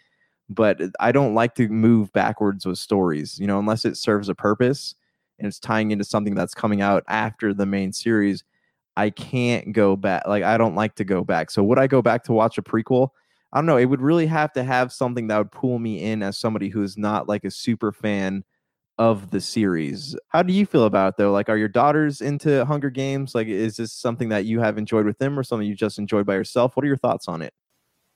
[0.49, 4.29] But uh, I don't like to move backwards with stories, you know, unless it serves
[4.29, 4.97] a purpose
[5.39, 8.45] and it's tying into something that's coming out after the main series.
[8.97, 10.27] I can't go back.
[10.27, 11.51] Like, I don't like to go back.
[11.51, 13.11] So, would I go back to watch a prequel?
[13.53, 13.77] I don't know.
[13.77, 16.97] It would really have to have something that would pull me in as somebody who's
[16.97, 18.45] not like a super fan
[18.99, 20.17] of the series.
[20.29, 21.33] How do you feel about it though?
[21.33, 23.35] Like, are your daughters into Hunger Games?
[23.35, 26.27] Like, is this something that you have enjoyed with them or something you just enjoyed
[26.27, 26.77] by yourself?
[26.77, 27.53] What are your thoughts on it?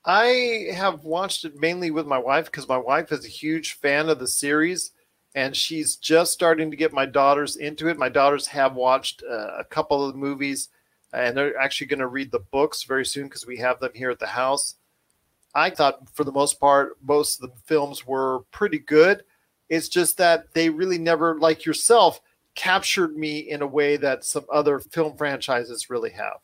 [0.03, 4.09] I have watched it mainly with my wife because my wife is a huge fan
[4.09, 4.91] of the series
[5.35, 7.97] and she's just starting to get my daughters into it.
[7.97, 10.69] My daughters have watched uh, a couple of the movies
[11.13, 14.09] and they're actually going to read the books very soon because we have them here
[14.09, 14.75] at the house.
[15.53, 19.23] I thought for the most part, most of the films were pretty good.
[19.69, 22.21] It's just that they really never, like yourself,
[22.55, 26.37] captured me in a way that some other film franchises really have.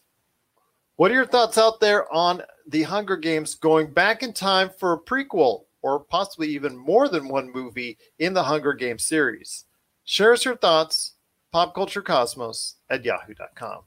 [0.95, 4.93] What are your thoughts out there on the Hunger Games going back in time for
[4.93, 9.63] a prequel or possibly even more than one movie in the Hunger Games series?
[10.03, 11.13] Share us your thoughts,
[11.53, 13.83] popculturecosmos at yahoo.com.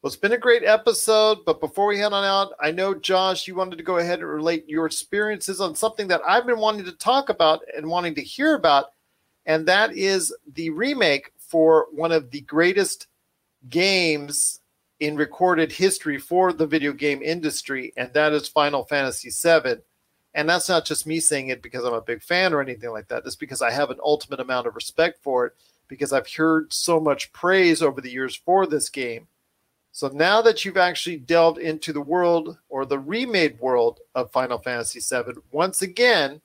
[0.00, 3.48] Well, it's been a great episode, but before we head on out, I know, Josh,
[3.48, 6.84] you wanted to go ahead and relate your experiences on something that I've been wanting
[6.84, 8.92] to talk about and wanting to hear about,
[9.46, 13.08] and that is the remake for one of the greatest
[13.68, 14.60] games
[15.00, 19.80] in recorded history for the video game industry, and that is Final Fantasy VII.
[20.34, 23.08] And that's not just me saying it because I'm a big fan or anything like
[23.08, 23.22] that.
[23.24, 25.52] It's because I have an ultimate amount of respect for it
[25.86, 29.28] because I've heard so much praise over the years for this game
[29.94, 34.58] so now that you've actually delved into the world or the remade world of Final
[34.58, 36.40] Fantasy VII, once again,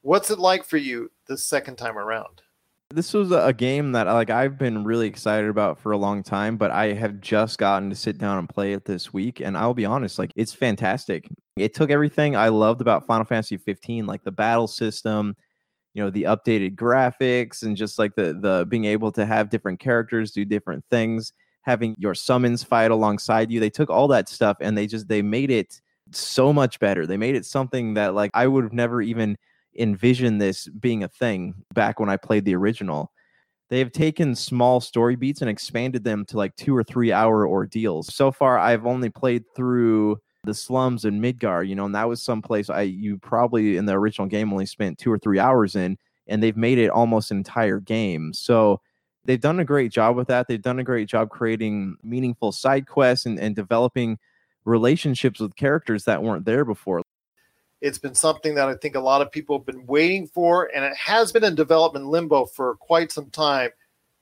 [0.00, 2.40] what's it like for you the second time around?
[2.90, 6.56] This was a game that like I've been really excited about for a long time,
[6.56, 9.40] but I have just gotten to sit down and play it this week.
[9.40, 11.28] And I'll be honest, like it's fantastic.
[11.56, 15.34] It took everything I loved about Final Fantasy 15, like the battle system,
[15.94, 19.80] you know, the updated graphics, and just like the the being able to have different
[19.80, 21.32] characters do different things
[21.62, 23.58] having your summons fight alongside you.
[23.60, 25.80] They took all that stuff and they just they made it
[26.12, 27.06] so much better.
[27.06, 29.36] They made it something that like I would have never even
[29.78, 33.12] envisioned this being a thing back when I played the original.
[33.68, 37.46] They have taken small story beats and expanded them to like two or three hour
[37.46, 38.14] ordeals.
[38.14, 42.22] So far, I've only played through the slums in Midgar, you know, and that was
[42.22, 45.98] someplace I you probably in the original game only spent two or three hours in,
[46.28, 48.32] and they've made it almost an entire game.
[48.32, 48.80] So
[49.24, 50.46] they've done a great job with that.
[50.46, 54.18] They've done a great job creating meaningful side quests and, and developing
[54.64, 57.02] relationships with characters that weren't there before.
[57.80, 60.84] It's been something that I think a lot of people have been waiting for, and
[60.84, 63.70] it has been in development limbo for quite some time.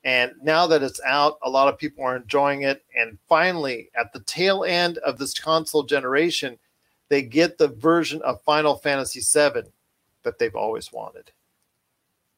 [0.02, 2.84] And now that it's out, a lot of people are enjoying it.
[2.94, 6.58] And finally, at the tail end of this console generation,
[7.08, 9.62] they get the version of Final Fantasy VII
[10.24, 11.30] that they've always wanted.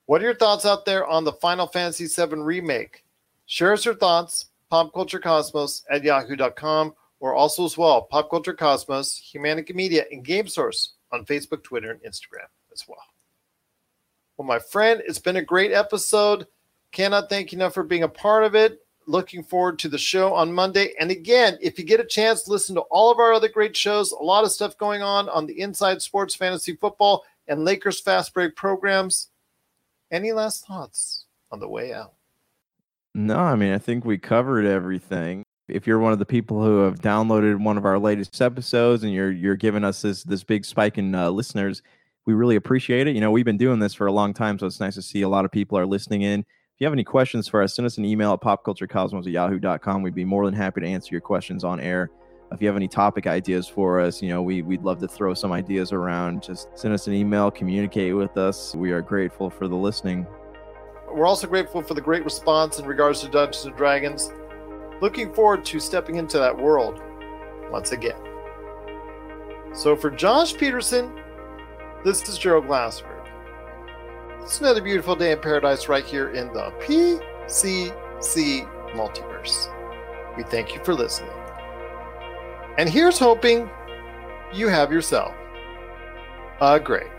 [0.05, 3.05] What are your thoughts out there on the Final Fantasy VII remake?
[3.47, 9.75] Share us your thoughts, popculturecosmos at yahoo.com, or also as well, Pop Culture Cosmos, Humanica
[9.75, 13.03] Media, and Game Source on Facebook, Twitter, and Instagram as well.
[14.37, 16.47] Well, my friend, it's been a great episode.
[16.93, 18.81] Cannot thank you enough for being a part of it.
[19.07, 20.93] Looking forward to the show on Monday.
[20.99, 24.13] And again, if you get a chance, listen to all of our other great shows.
[24.13, 28.35] A lot of stuff going on on the Inside Sports Fantasy Football and Lakers Fast
[28.35, 29.29] Break programs.
[30.11, 32.15] Any last thoughts on the way out?
[33.15, 35.46] No, I mean, I think we covered everything.
[35.69, 39.12] If you're one of the people who have downloaded one of our latest episodes and
[39.12, 41.83] you're you're giving us this this big spike in uh, listeners,
[42.25, 43.14] we really appreciate it.
[43.14, 45.23] You know, we've been doing this for a long time, so it's nice to see
[45.23, 46.41] a lot of people are listening in.
[46.41, 50.03] If you have any questions for us, send us an email at popculturecosmos at yahoo.com.
[50.03, 52.11] We'd be more than happy to answer your questions on air.
[52.53, 55.35] If you have any topic ideas for us, you know, we, we'd love to throw
[55.35, 56.43] some ideas around.
[56.43, 58.75] Just send us an email, communicate with us.
[58.75, 60.27] We are grateful for the listening.
[61.11, 64.31] We're also grateful for the great response in regards to Dungeons and Dragons.
[65.01, 67.03] Looking forward to stepping into that world
[67.71, 68.17] once again.
[69.75, 71.13] So for Josh Peterson,
[72.05, 73.11] this is Gerald Glassford.
[74.41, 77.93] It's another beautiful day in paradise right here in the PCC
[78.93, 79.69] multiverse.
[80.37, 81.33] We thank you for listening.
[82.79, 83.69] And here's hoping
[84.53, 85.35] you have yourself
[86.61, 87.11] a great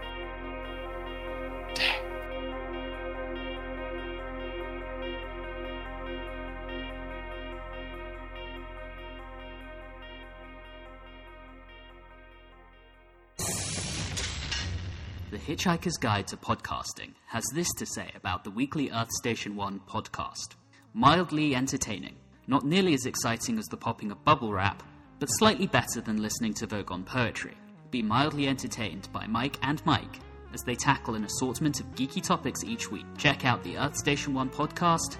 [15.48, 20.58] Hitchhiker's Guide to Podcasting has this to say about the weekly Earth Station 1 podcast.
[20.94, 22.18] Mildly entertaining,
[22.48, 24.84] not nearly as exciting as the popping of bubble wrap,
[25.20, 27.56] but slightly better than listening to Vogon poetry.
[27.92, 30.20] Be mildly entertained by Mike and Mike
[30.54, 33.06] as they tackle an assortment of geeky topics each week.
[33.18, 35.16] Check out the Earth Station 1 podcast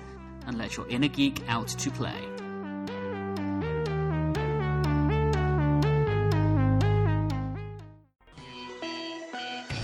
[0.46, 2.37] and let your inner geek out to play.